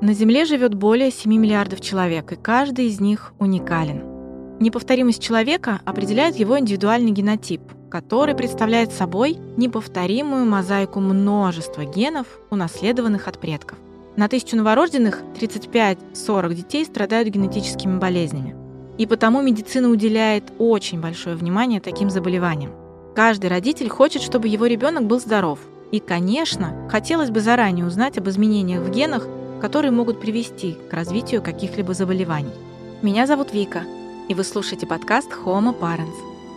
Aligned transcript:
На 0.00 0.14
Земле 0.14 0.44
живет 0.44 0.74
более 0.74 1.10
7 1.10 1.32
миллиардов 1.34 1.80
человек, 1.80 2.30
и 2.30 2.36
каждый 2.36 2.86
из 2.86 3.00
них 3.00 3.32
уникален. 3.40 4.04
Неповторимость 4.60 5.20
человека 5.20 5.80
определяет 5.84 6.36
его 6.36 6.56
индивидуальный 6.56 7.10
генотип, 7.10 7.60
который 7.90 8.36
представляет 8.36 8.92
собой 8.92 9.38
неповторимую 9.56 10.46
мозаику 10.46 11.00
множества 11.00 11.84
генов, 11.84 12.28
унаследованных 12.50 13.26
от 13.26 13.40
предков. 13.40 13.76
На 14.14 14.28
тысячу 14.28 14.56
новорожденных 14.56 15.20
35-40 15.34 16.54
детей 16.54 16.84
страдают 16.84 17.28
генетическими 17.28 17.98
болезнями. 17.98 18.54
И 18.98 19.06
потому 19.06 19.42
медицина 19.42 19.88
уделяет 19.88 20.44
очень 20.60 21.00
большое 21.00 21.34
внимание 21.34 21.80
таким 21.80 22.08
заболеваниям. 22.10 22.70
Каждый 23.16 23.50
родитель 23.50 23.88
хочет, 23.88 24.22
чтобы 24.22 24.46
его 24.46 24.66
ребенок 24.66 25.06
был 25.06 25.18
здоров. 25.18 25.58
И, 25.90 25.98
конечно, 25.98 26.88
хотелось 26.88 27.30
бы 27.30 27.40
заранее 27.40 27.84
узнать 27.84 28.16
об 28.18 28.28
изменениях 28.28 28.82
в 28.82 28.90
генах, 28.90 29.26
которые 29.60 29.90
могут 29.90 30.20
привести 30.20 30.76
к 30.90 30.92
развитию 30.92 31.42
каких-либо 31.42 31.94
заболеваний. 31.94 32.52
Меня 33.02 33.26
зовут 33.26 33.52
Вика, 33.52 33.82
и 34.28 34.34
вы 34.34 34.44
слушаете 34.44 34.86
подкаст 34.86 35.30
Homo 35.44 35.78
Parents, 35.78 36.14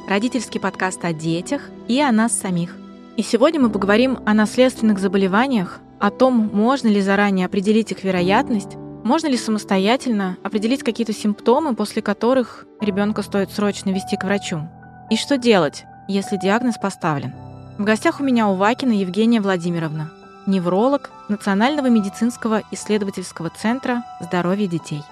родительский 0.08 0.60
подкаст 0.60 1.04
о 1.06 1.14
детях 1.14 1.70
и 1.88 2.00
о 2.02 2.12
нас 2.12 2.38
самих. 2.38 2.76
И 3.18 3.24
сегодня 3.24 3.60
мы 3.60 3.70
поговорим 3.70 4.20
о 4.26 4.34
наследственных 4.34 5.00
заболеваниях, 5.00 5.80
о 6.00 6.10
том, 6.10 6.50
можно 6.54 6.88
ли 6.88 7.02
заранее 7.02 7.46
определить 7.46 7.92
их 7.92 8.04
вероятность, 8.04 8.76
можно 9.04 9.28
ли 9.28 9.38
самостоятельно 9.38 10.38
определить 10.44 10.84
какие-то 10.84 11.14
симптомы, 11.14 11.76
после 11.76 12.02
которых 12.02 12.66
ребенка 12.80 13.22
стоит 13.22 13.52
срочно 13.52 13.90
вести 13.90 14.16
к 14.16 14.24
врачу. 14.24 14.68
И 15.10 15.18
что 15.18 15.38
делать, 15.38 15.86
если 16.08 16.38
диагноз 16.38 16.78
поставлен. 16.78 17.34
В 17.78 17.84
гостях 17.84 18.20
у 18.20 18.24
меня 18.24 18.48
у 18.48 18.56
Вакина 18.56 18.92
Евгения 18.92 19.42
Владимировна, 19.42 20.12
невролог 20.48 21.10
Национального 21.30 21.88
медицинского 21.88 22.64
исследовательского 22.72 23.50
центра 23.50 24.04
здоровья 24.20 24.68
детей. 24.68 25.04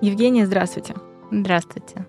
Евгения, 0.00 0.46
здравствуйте. 0.46 0.94
Здравствуйте. 1.30 2.06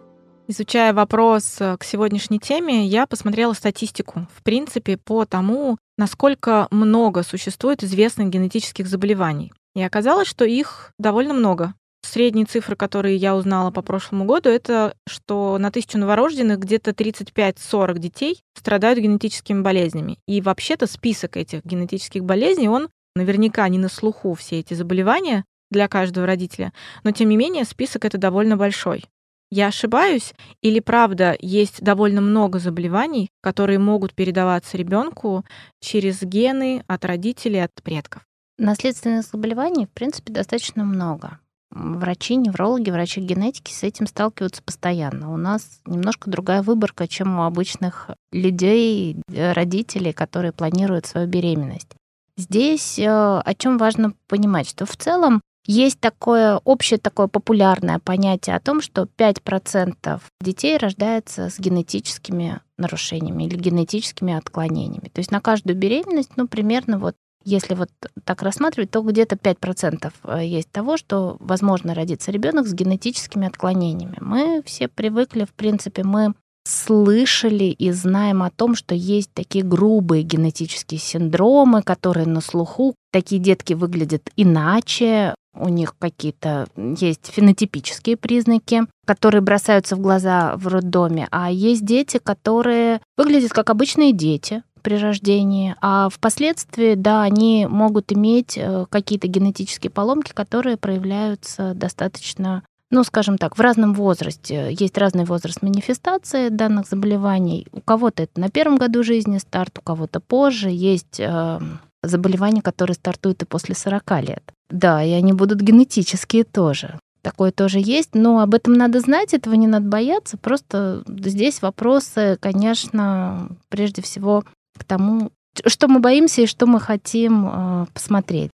Изучая 0.47 0.93
вопрос 0.93 1.57
э, 1.59 1.75
к 1.77 1.83
сегодняшней 1.83 2.39
теме, 2.39 2.85
я 2.85 3.07
посмотрела 3.07 3.53
статистику, 3.53 4.27
в 4.35 4.43
принципе, 4.43 4.97
по 4.97 5.25
тому, 5.25 5.77
насколько 5.97 6.67
много 6.69 7.23
существует 7.23 7.83
известных 7.83 8.29
генетических 8.29 8.87
заболеваний. 8.87 9.53
И 9.75 9.81
оказалось, 9.81 10.27
что 10.27 10.45
их 10.45 10.91
довольно 10.99 11.33
много. 11.33 11.73
Средние 12.05 12.45
цифры, 12.45 12.75
которые 12.75 13.15
я 13.15 13.35
узнала 13.35 13.71
по 13.71 13.81
прошлому 13.81 14.25
году, 14.25 14.47
это 14.49 14.95
что 15.07 15.57
на 15.57 15.71
тысячу 15.71 15.97
новорожденных 15.97 16.59
где-то 16.59 16.91
35-40 16.91 17.97
детей 17.97 18.43
страдают 18.55 18.99
генетическими 18.99 19.61
болезнями. 19.61 20.19
И 20.27 20.39
вообще-то 20.39 20.85
список 20.85 21.35
этих 21.35 21.65
генетических 21.65 22.23
болезней, 22.23 22.69
он 22.69 22.89
наверняка 23.15 23.67
не 23.69 23.79
на 23.79 23.89
слуху 23.89 24.35
все 24.35 24.59
эти 24.59 24.75
заболевания 24.75 25.45
для 25.71 25.87
каждого 25.87 26.27
родителя, 26.27 26.73
но 27.03 27.11
тем 27.11 27.27
не 27.27 27.37
менее 27.37 27.65
список 27.65 28.05
это 28.05 28.19
довольно 28.19 28.55
большой. 28.55 29.05
Я 29.49 29.67
ошибаюсь 29.67 30.35
или 30.61 30.79
правда 30.81 31.35
есть 31.39 31.81
довольно 31.81 32.21
много 32.21 32.59
заболеваний, 32.59 33.29
которые 33.41 33.79
могут 33.79 34.13
передаваться 34.13 34.77
ребенку 34.77 35.43
через 35.81 36.21
гены 36.21 36.83
от 36.87 37.03
родителей, 37.03 37.63
от 37.63 37.71
предков? 37.83 38.21
Наследственных 38.59 39.25
заболеваний, 39.25 39.87
в 39.87 39.89
принципе, 39.89 40.31
достаточно 40.31 40.83
много. 40.83 41.39
Врачи, 41.71 42.35
неврологи, 42.35 42.89
врачи 42.89 43.19
генетики 43.19 43.71
с 43.71 43.83
этим 43.83 44.07
сталкиваются 44.07 44.63
постоянно. 44.63 45.33
У 45.33 45.37
нас 45.37 45.81
немножко 45.85 46.29
другая 46.29 46.61
выборка, 46.61 47.07
чем 47.07 47.39
у 47.39 47.43
обычных 47.43 48.11
людей, 48.31 49.17
родителей, 49.27 50.13
которые 50.13 50.51
планируют 50.51 51.05
свою 51.05 51.27
беременность. 51.27 51.89
Здесь 52.37 52.99
э, 52.99 53.05
о 53.07 53.53
чем 53.57 53.77
важно 53.77 54.13
понимать, 54.27 54.69
что 54.69 54.85
в 54.85 54.95
целом 54.97 55.41
есть 55.65 55.99
такое 55.99 56.59
общее 56.63 56.99
такое 56.99 57.27
популярное 57.27 57.99
понятие 57.99 58.55
о 58.55 58.59
том, 58.59 58.81
что 58.81 59.07
5% 59.17 60.21
детей 60.41 60.77
рождается 60.77 61.49
с 61.49 61.59
генетическими 61.59 62.61
нарушениями 62.77 63.45
или 63.45 63.55
генетическими 63.55 64.33
отклонениями. 64.33 65.09
То 65.09 65.19
есть 65.19 65.31
на 65.31 65.41
каждую 65.41 65.75
беременность, 65.75 66.31
ну, 66.35 66.47
примерно 66.47 66.99
вот 66.99 67.15
если 67.45 67.75
вот 67.75 67.89
так 68.23 68.41
рассматривать, 68.41 68.91
то 68.91 69.01
где-то 69.01 69.35
5% 69.35 70.11
э, 70.23 70.45
есть 70.45 70.71
того, 70.71 70.97
что 70.97 71.37
возможно 71.39 71.93
родиться 71.93 72.31
ребенок 72.31 72.67
с 72.67 72.73
генетическими 72.73 73.47
отклонениями. 73.47 74.17
Мы 74.19 74.61
все 74.65 74.87
привыкли, 74.87 75.45
в 75.45 75.53
принципе, 75.53 76.03
мы 76.03 76.33
слышали 76.67 77.65
и 77.65 77.91
знаем 77.91 78.41
о 78.41 78.49
том, 78.49 78.75
что 78.75 78.95
есть 78.95 79.29
такие 79.33 79.63
грубые 79.63 80.23
генетические 80.23 80.99
синдромы, 80.99 81.83
которые 81.83 82.25
на 82.25 82.41
слуху. 82.41 82.95
Такие 83.11 83.39
детки 83.39 83.73
выглядят 83.73 84.29
иначе, 84.35 85.35
у 85.55 85.69
них 85.69 85.95
какие-то 85.97 86.67
есть 86.75 87.27
фенотипические 87.27 88.17
признаки, 88.17 88.81
которые 89.05 89.41
бросаются 89.41 89.95
в 89.95 89.99
глаза 89.99 90.55
в 90.57 90.67
роддоме, 90.67 91.27
а 91.31 91.49
есть 91.51 91.85
дети, 91.85 92.17
которые 92.17 92.99
выглядят 93.17 93.51
как 93.51 93.69
обычные 93.69 94.11
дети 94.11 94.63
при 94.85 94.97
рождении, 94.97 95.75
а 95.81 96.09
впоследствии, 96.09 96.93
да, 96.93 97.23
они 97.23 97.65
могут 97.67 98.13
иметь 98.13 98.55
э, 98.55 98.85
какие-то 98.87 99.27
генетические 99.27 99.89
поломки, 99.89 100.31
которые 100.31 100.77
проявляются 100.77 101.73
достаточно 101.73 102.63
ну, 102.91 103.03
скажем 103.03 103.39
так, 103.39 103.57
в 103.57 103.61
разном 103.61 103.95
возрасте. 103.95 104.67
Есть 104.69 104.97
разный 104.99 105.25
возраст 105.25 105.63
манифестации 105.63 106.49
данных 106.49 106.87
заболеваний. 106.87 107.67
У 107.71 107.81
кого-то 107.81 108.23
это 108.23 108.39
на 108.39 108.49
первом 108.49 108.77
году 108.77 109.03
жизни 109.03 109.39
старт, 109.39 109.79
у 109.79 109.81
кого-то 109.81 110.19
позже. 110.19 110.69
Есть 110.69 111.19
э, 111.19 111.59
заболевания, 112.03 112.61
которые 112.61 112.93
стартуют 112.93 113.41
и 113.41 113.45
после 113.45 113.73
40 113.73 114.21
лет. 114.21 114.43
Да, 114.69 115.03
и 115.03 115.11
они 115.11 115.33
будут 115.33 115.61
генетические 115.61 116.43
тоже. 116.43 116.99
Такое 117.23 117.51
тоже 117.51 117.79
есть, 117.79 118.13
но 118.13 118.39
об 118.39 118.53
этом 118.53 118.73
надо 118.73 118.99
знать, 118.99 119.33
этого 119.33 119.55
не 119.55 119.65
надо 119.65 119.87
бояться. 119.87 120.37
Просто 120.37 121.03
здесь 121.07 121.63
вопросы, 121.63 122.37
конечно, 122.39 123.49
прежде 123.67 124.03
всего 124.03 124.43
к 124.77 124.83
тому, 124.83 125.31
что 125.65 125.87
мы 125.87 125.99
боимся 125.99 126.41
и 126.41 126.47
что 126.47 126.65
мы 126.65 126.79
хотим 126.79 127.47
э, 127.47 127.85
посмотреть. 127.93 128.51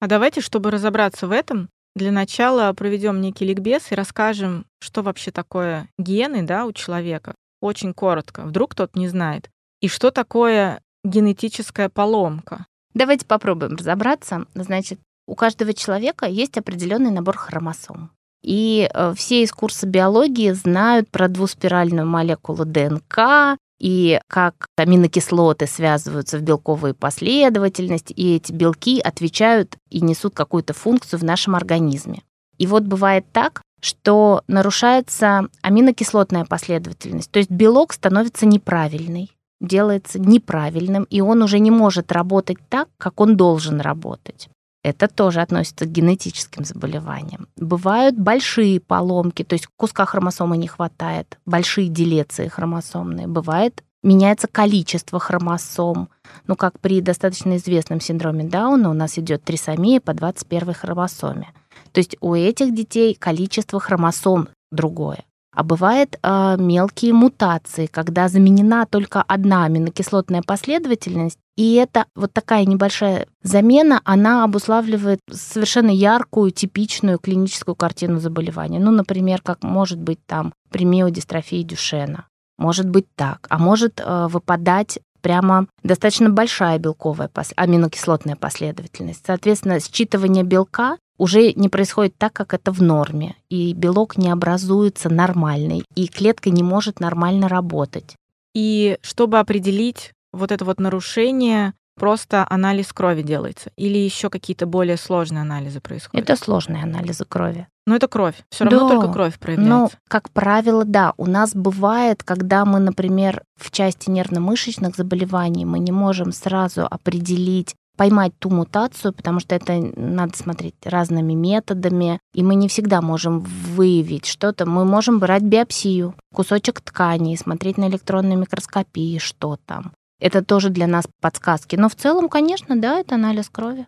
А 0.00 0.06
давайте, 0.06 0.40
чтобы 0.40 0.70
разобраться 0.70 1.26
в 1.26 1.32
этом, 1.32 1.68
для 1.94 2.12
начала 2.12 2.72
проведем 2.72 3.20
некий 3.20 3.44
ликбез 3.44 3.92
и 3.92 3.94
расскажем, 3.94 4.64
что 4.80 5.02
вообще 5.02 5.30
такое 5.30 5.88
гены 5.98 6.42
да, 6.42 6.64
у 6.64 6.72
человека. 6.72 7.34
Очень 7.60 7.92
коротко. 7.92 8.42
Вдруг 8.42 8.72
кто-то 8.72 8.98
не 8.98 9.08
знает. 9.08 9.50
И 9.80 9.88
что 9.88 10.10
такое 10.10 10.80
генетическая 11.04 11.88
поломка? 11.88 12.66
Давайте 12.94 13.26
попробуем 13.26 13.76
разобраться. 13.76 14.46
Значит, 14.54 15.00
у 15.26 15.34
каждого 15.34 15.74
человека 15.74 16.26
есть 16.26 16.56
определенный 16.56 17.10
набор 17.10 17.36
хромосом. 17.36 18.10
И 18.42 18.88
э, 18.92 19.14
все 19.16 19.42
из 19.42 19.52
курса 19.52 19.86
биологии 19.86 20.52
знают 20.52 21.10
про 21.10 21.28
двуспиральную 21.28 22.06
молекулу 22.06 22.64
ДНК, 22.64 23.58
и 23.80 24.20
как 24.28 24.66
аминокислоты 24.76 25.66
связываются 25.66 26.38
в 26.38 26.42
белковые 26.42 26.94
последовательности, 26.94 28.12
и 28.12 28.36
эти 28.36 28.52
белки 28.52 29.00
отвечают 29.00 29.76
и 29.88 30.02
несут 30.02 30.34
какую-то 30.34 30.74
функцию 30.74 31.18
в 31.18 31.24
нашем 31.24 31.56
организме. 31.56 32.22
И 32.58 32.66
вот 32.66 32.82
бывает 32.82 33.24
так, 33.32 33.62
что 33.80 34.42
нарушается 34.46 35.48
аминокислотная 35.62 36.44
последовательность, 36.44 37.30
то 37.30 37.38
есть 37.38 37.50
белок 37.50 37.94
становится 37.94 38.44
неправильный, 38.44 39.30
делается 39.62 40.18
неправильным, 40.18 41.04
и 41.04 41.22
он 41.22 41.42
уже 41.42 41.58
не 41.58 41.70
может 41.70 42.12
работать 42.12 42.58
так, 42.68 42.88
как 42.98 43.18
он 43.18 43.38
должен 43.38 43.80
работать. 43.80 44.50
Это 44.82 45.08
тоже 45.08 45.40
относится 45.40 45.84
к 45.84 45.92
генетическим 45.92 46.64
заболеваниям. 46.64 47.48
Бывают 47.56 48.16
большие 48.18 48.80
поломки, 48.80 49.44
то 49.44 49.54
есть 49.54 49.66
куска 49.76 50.06
хромосомы 50.06 50.56
не 50.56 50.68
хватает, 50.68 51.38
большие 51.44 51.88
делеции 51.88 52.48
хромосомные. 52.48 53.26
Бывает 53.26 53.82
меняется 54.02 54.48
количество 54.48 55.18
хромосом. 55.20 56.08
Ну, 56.46 56.56
как 56.56 56.80
при 56.80 57.00
достаточно 57.00 57.56
известном 57.56 58.00
синдроме 58.00 58.44
Дауна 58.44 58.90
у 58.90 58.94
нас 58.94 59.18
идет 59.18 59.44
трисомия 59.44 60.00
по 60.00 60.14
21 60.14 60.72
хромосоме. 60.72 61.48
То 61.92 61.98
есть 61.98 62.16
у 62.20 62.34
этих 62.34 62.74
детей 62.74 63.14
количество 63.14 63.80
хромосом 63.80 64.48
другое. 64.70 65.24
А 65.52 65.64
бывают 65.64 66.16
э, 66.22 66.56
мелкие 66.58 67.12
мутации, 67.12 67.86
когда 67.86 68.28
заменена 68.28 68.86
только 68.86 69.20
одна 69.22 69.64
аминокислотная 69.64 70.42
последовательность, 70.42 71.38
и 71.60 71.74
это 71.74 72.06
вот 72.14 72.32
такая 72.32 72.64
небольшая 72.64 73.26
замена, 73.42 74.00
она 74.04 74.44
обуславливает 74.44 75.20
совершенно 75.30 75.90
яркую, 75.90 76.52
типичную 76.52 77.18
клиническую 77.18 77.74
картину 77.74 78.18
заболевания. 78.18 78.78
Ну, 78.78 78.90
например, 78.90 79.42
как 79.42 79.62
может 79.62 79.98
быть 79.98 80.24
там 80.24 80.54
при 80.70 80.86
миодистрофии 80.86 81.62
Дюшена. 81.62 82.28
Может 82.56 82.88
быть 82.88 83.14
так. 83.14 83.46
А 83.50 83.58
может 83.58 84.00
э, 84.00 84.28
выпадать 84.28 85.00
прямо 85.20 85.66
достаточно 85.82 86.30
большая 86.30 86.78
белковая 86.78 87.30
аминокислотная 87.56 88.36
последовательность. 88.36 89.26
Соответственно, 89.26 89.80
считывание 89.80 90.44
белка 90.44 90.96
уже 91.18 91.52
не 91.52 91.68
происходит 91.68 92.14
так, 92.16 92.32
как 92.32 92.54
это 92.54 92.72
в 92.72 92.80
норме, 92.80 93.36
и 93.50 93.74
белок 93.74 94.16
не 94.16 94.30
образуется 94.30 95.10
нормальный, 95.10 95.84
и 95.94 96.08
клетка 96.08 96.48
не 96.48 96.62
может 96.62 97.00
нормально 97.00 97.48
работать. 97.48 98.16
И 98.54 98.96
чтобы 99.02 99.40
определить 99.40 100.12
вот 100.32 100.52
это 100.52 100.64
вот 100.64 100.80
нарушение, 100.80 101.74
просто 101.96 102.46
анализ 102.48 102.92
крови 102.92 103.22
делается? 103.22 103.70
Или 103.76 103.98
еще 103.98 104.30
какие-то 104.30 104.66
более 104.66 104.96
сложные 104.96 105.42
анализы 105.42 105.80
происходят? 105.80 106.28
Это 106.28 106.42
сложные 106.42 106.82
анализы 106.82 107.24
крови. 107.24 107.66
Но 107.86 107.96
это 107.96 108.08
кровь. 108.08 108.36
Все 108.50 108.64
равно 108.64 108.88
Да. 108.88 108.94
только 108.94 109.12
кровь 109.12 109.38
проявляется. 109.38 109.74
Ну, 109.74 109.90
как 110.08 110.30
правило, 110.30 110.84
да. 110.84 111.12
У 111.16 111.26
нас 111.26 111.54
бывает, 111.54 112.22
когда 112.22 112.64
мы, 112.64 112.78
например, 112.78 113.42
в 113.58 113.70
части 113.70 114.08
нервно-мышечных 114.08 114.96
заболеваний 114.96 115.64
мы 115.64 115.78
не 115.78 115.92
можем 115.92 116.32
сразу 116.32 116.86
определить, 116.88 117.74
поймать 117.96 118.32
ту 118.38 118.48
мутацию, 118.48 119.12
потому 119.12 119.40
что 119.40 119.54
это 119.54 119.74
надо 119.96 120.34
смотреть 120.36 120.74
разными 120.84 121.34
методами, 121.34 122.18
и 122.32 122.42
мы 122.42 122.54
не 122.54 122.68
всегда 122.68 123.02
можем 123.02 123.40
выявить 123.40 124.24
что-то. 124.24 124.64
Мы 124.64 124.84
можем 124.86 125.18
брать 125.18 125.42
биопсию, 125.42 126.14
кусочек 126.34 126.80
ткани, 126.80 127.36
смотреть 127.36 127.76
на 127.76 127.88
электронной 127.88 128.36
микроскопии, 128.36 129.18
что 129.18 129.58
там. 129.66 129.92
Это 130.20 130.44
тоже 130.44 130.68
для 130.68 130.86
нас 130.86 131.06
подсказки. 131.20 131.76
Но 131.76 131.88
в 131.88 131.94
целом, 131.94 132.28
конечно, 132.28 132.80
да, 132.80 133.00
это 133.00 133.14
анализ 133.14 133.48
крови. 133.48 133.86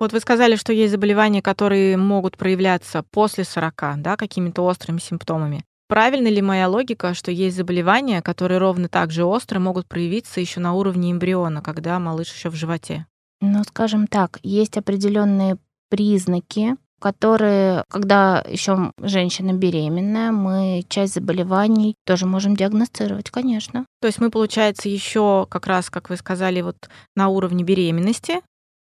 Вот 0.00 0.12
вы 0.12 0.20
сказали, 0.20 0.56
что 0.56 0.72
есть 0.72 0.92
заболевания, 0.92 1.40
которые 1.40 1.96
могут 1.96 2.36
проявляться 2.36 3.04
после 3.10 3.44
40, 3.44 4.02
да, 4.02 4.16
какими-то 4.16 4.64
острыми 4.64 4.98
симптомами. 4.98 5.64
Правильно 5.88 6.28
ли 6.28 6.42
моя 6.42 6.68
логика, 6.68 7.14
что 7.14 7.30
есть 7.30 7.56
заболевания, 7.56 8.22
которые 8.22 8.58
ровно 8.58 8.88
так 8.88 9.10
же 9.10 9.24
остро 9.24 9.58
могут 9.60 9.86
проявиться 9.86 10.40
еще 10.40 10.60
на 10.60 10.74
уровне 10.74 11.12
эмбриона, 11.12 11.62
когда 11.62 11.98
малыш 11.98 12.32
еще 12.32 12.50
в 12.50 12.54
животе? 12.54 13.06
Ну, 13.40 13.62
скажем 13.64 14.06
так, 14.06 14.38
есть 14.42 14.76
определенные 14.78 15.58
признаки, 15.90 16.76
которые, 17.00 17.84
когда 17.88 18.44
еще 18.48 18.92
женщина 18.98 19.52
беременная, 19.52 20.32
мы 20.32 20.84
часть 20.88 21.14
заболеваний 21.14 21.96
тоже 22.04 22.26
можем 22.26 22.56
диагностировать, 22.56 23.30
конечно. 23.30 23.86
То 24.00 24.06
есть 24.06 24.20
мы, 24.20 24.30
получается, 24.30 24.88
еще 24.88 25.46
как 25.50 25.66
раз, 25.66 25.90
как 25.90 26.10
вы 26.10 26.16
сказали, 26.16 26.60
вот 26.60 26.88
на 27.14 27.28
уровне 27.28 27.64
беременности, 27.64 28.40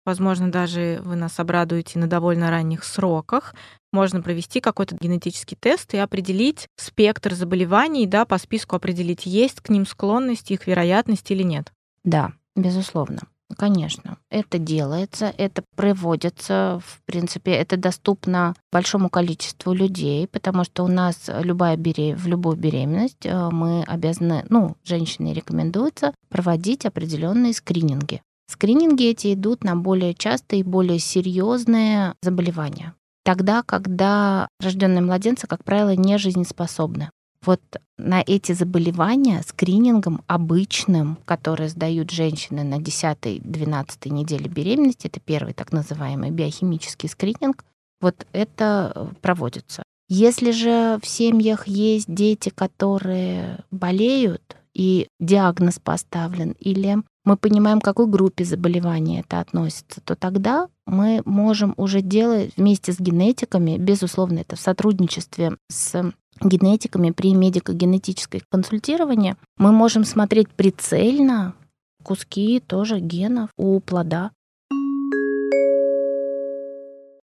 возможно, 0.06 0.50
даже 0.50 1.00
вы 1.04 1.16
нас 1.16 1.38
обрадуете 1.38 1.98
на 1.98 2.06
довольно 2.06 2.50
ранних 2.50 2.84
сроках, 2.84 3.54
можно 3.92 4.22
провести 4.22 4.60
какой-то 4.60 4.96
генетический 4.98 5.56
тест 5.58 5.92
и 5.94 5.98
определить 5.98 6.68
спектр 6.76 7.34
заболеваний, 7.34 8.06
да, 8.06 8.24
по 8.24 8.38
списку 8.38 8.76
определить, 8.76 9.26
есть 9.26 9.60
к 9.60 9.68
ним 9.68 9.86
склонность, 9.86 10.50
их 10.50 10.66
вероятность 10.66 11.30
или 11.30 11.42
нет. 11.42 11.72
Да, 12.04 12.32
безусловно. 12.54 13.20
Конечно, 13.56 14.18
это 14.28 14.58
делается, 14.58 15.32
это 15.38 15.62
проводится, 15.76 16.80
в 16.84 17.00
принципе, 17.06 17.52
это 17.52 17.76
доступно 17.76 18.54
большому 18.72 19.08
количеству 19.08 19.72
людей, 19.72 20.26
потому 20.26 20.64
что 20.64 20.84
у 20.84 20.88
нас 20.88 21.30
любая 21.42 21.76
бере... 21.76 22.16
в 22.16 22.26
любую 22.26 22.56
беременность 22.56 23.24
э, 23.24 23.48
мы 23.50 23.84
обязаны, 23.84 24.44
ну, 24.48 24.76
женщине 24.84 25.32
рекомендуется 25.32 26.12
проводить 26.28 26.86
определенные 26.86 27.54
скрининги. 27.54 28.20
Скрининги 28.50 29.06
эти 29.06 29.32
идут 29.34 29.62
на 29.62 29.76
более 29.76 30.14
частые 30.14 30.60
и 30.60 30.64
более 30.64 30.98
серьезные 30.98 32.14
заболевания. 32.22 32.94
Тогда, 33.24 33.62
когда 33.62 34.48
рожденные 34.60 35.02
младенцы, 35.02 35.46
как 35.46 35.64
правило, 35.64 35.94
не 35.96 36.18
жизнеспособны. 36.18 37.10
Вот 37.46 37.60
на 37.96 38.22
эти 38.26 38.52
заболевания 38.52 39.42
скринингом 39.46 40.22
обычным, 40.26 41.16
которые 41.24 41.68
сдают 41.68 42.10
женщины 42.10 42.64
на 42.64 42.80
10-12 42.80 44.10
неделе 44.10 44.48
беременности, 44.48 45.06
это 45.06 45.20
первый 45.20 45.54
так 45.54 45.72
называемый 45.72 46.32
биохимический 46.32 47.08
скрининг, 47.08 47.64
вот 48.00 48.26
это 48.32 48.92
э, 48.94 49.06
проводится. 49.22 49.84
Если 50.08 50.50
же 50.50 50.98
в 51.02 51.06
семьях 51.06 51.66
есть 51.66 52.12
дети, 52.12 52.50
которые 52.50 53.64
болеют, 53.70 54.56
и 54.74 55.08
диагноз 55.18 55.78
поставлен, 55.78 56.54
или 56.60 56.98
мы 57.24 57.38
понимаем, 57.38 57.80
к 57.80 57.84
какой 57.84 58.06
группе 58.06 58.44
заболевания 58.44 59.20
это 59.20 59.40
относится, 59.40 60.02
то 60.02 60.14
тогда 60.16 60.68
мы 60.84 61.22
можем 61.24 61.72
уже 61.78 62.02
делать 62.02 62.52
вместе 62.58 62.92
с 62.92 63.00
генетиками, 63.00 63.78
безусловно, 63.78 64.40
это 64.40 64.54
в 64.54 64.60
сотрудничестве 64.60 65.56
с 65.68 66.12
генетиками 66.40 67.10
при 67.10 67.34
медико-генетической 67.34 68.42
консультировании, 68.50 69.36
мы 69.58 69.72
можем 69.72 70.04
смотреть 70.04 70.48
прицельно 70.50 71.54
куски 72.02 72.60
тоже 72.60 73.00
генов 73.00 73.50
у 73.56 73.80
плода. 73.80 74.30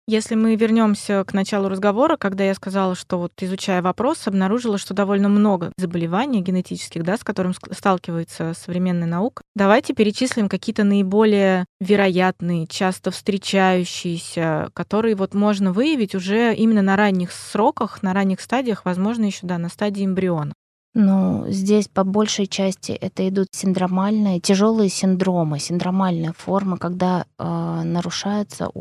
Если 0.09 0.35
мы 0.35 0.55
вернемся 0.55 1.25
к 1.25 1.33
началу 1.33 1.67
разговора, 1.67 2.15
когда 2.15 2.45
я 2.45 2.53
сказала, 2.53 2.95
что 2.95 3.17
вот 3.17 3.33
изучая 3.41 3.81
вопрос, 3.81 4.25
обнаружила, 4.25 4.77
что 4.77 4.93
довольно 4.93 5.27
много 5.27 5.73
заболеваний 5.77 6.41
генетических, 6.41 7.03
да, 7.03 7.17
с 7.17 7.25
которым 7.25 7.53
сталкивается 7.53 8.53
современная 8.53 9.05
наука, 9.05 9.41
давайте 9.53 9.93
перечислим 9.93 10.47
какие-то 10.47 10.85
наиболее 10.85 11.65
вероятные, 11.81 12.67
часто 12.67 13.11
встречающиеся, 13.11 14.69
которые 14.73 15.15
вот 15.15 15.33
можно 15.33 15.73
выявить 15.73 16.15
уже 16.15 16.55
именно 16.55 16.81
на 16.81 16.95
ранних 16.95 17.33
сроках, 17.33 18.01
на 18.01 18.13
ранних 18.13 18.39
стадиях, 18.39 18.85
возможно, 18.85 19.25
еще 19.25 19.45
да, 19.45 19.57
на 19.57 19.67
стадии 19.67 20.05
эмбриона. 20.05 20.53
Ну, 20.99 21.45
здесь 21.47 21.87
по 21.87 22.03
большей 22.03 22.47
части 22.47 22.91
это 22.91 23.29
идут 23.29 23.49
синдромальные, 23.51 24.39
тяжелые 24.39 24.89
синдромы, 24.89 25.59
синдромальная 25.59 26.33
форма, 26.33 26.79
когда 26.79 27.27
э, 27.37 27.81
нарушается 27.83 28.71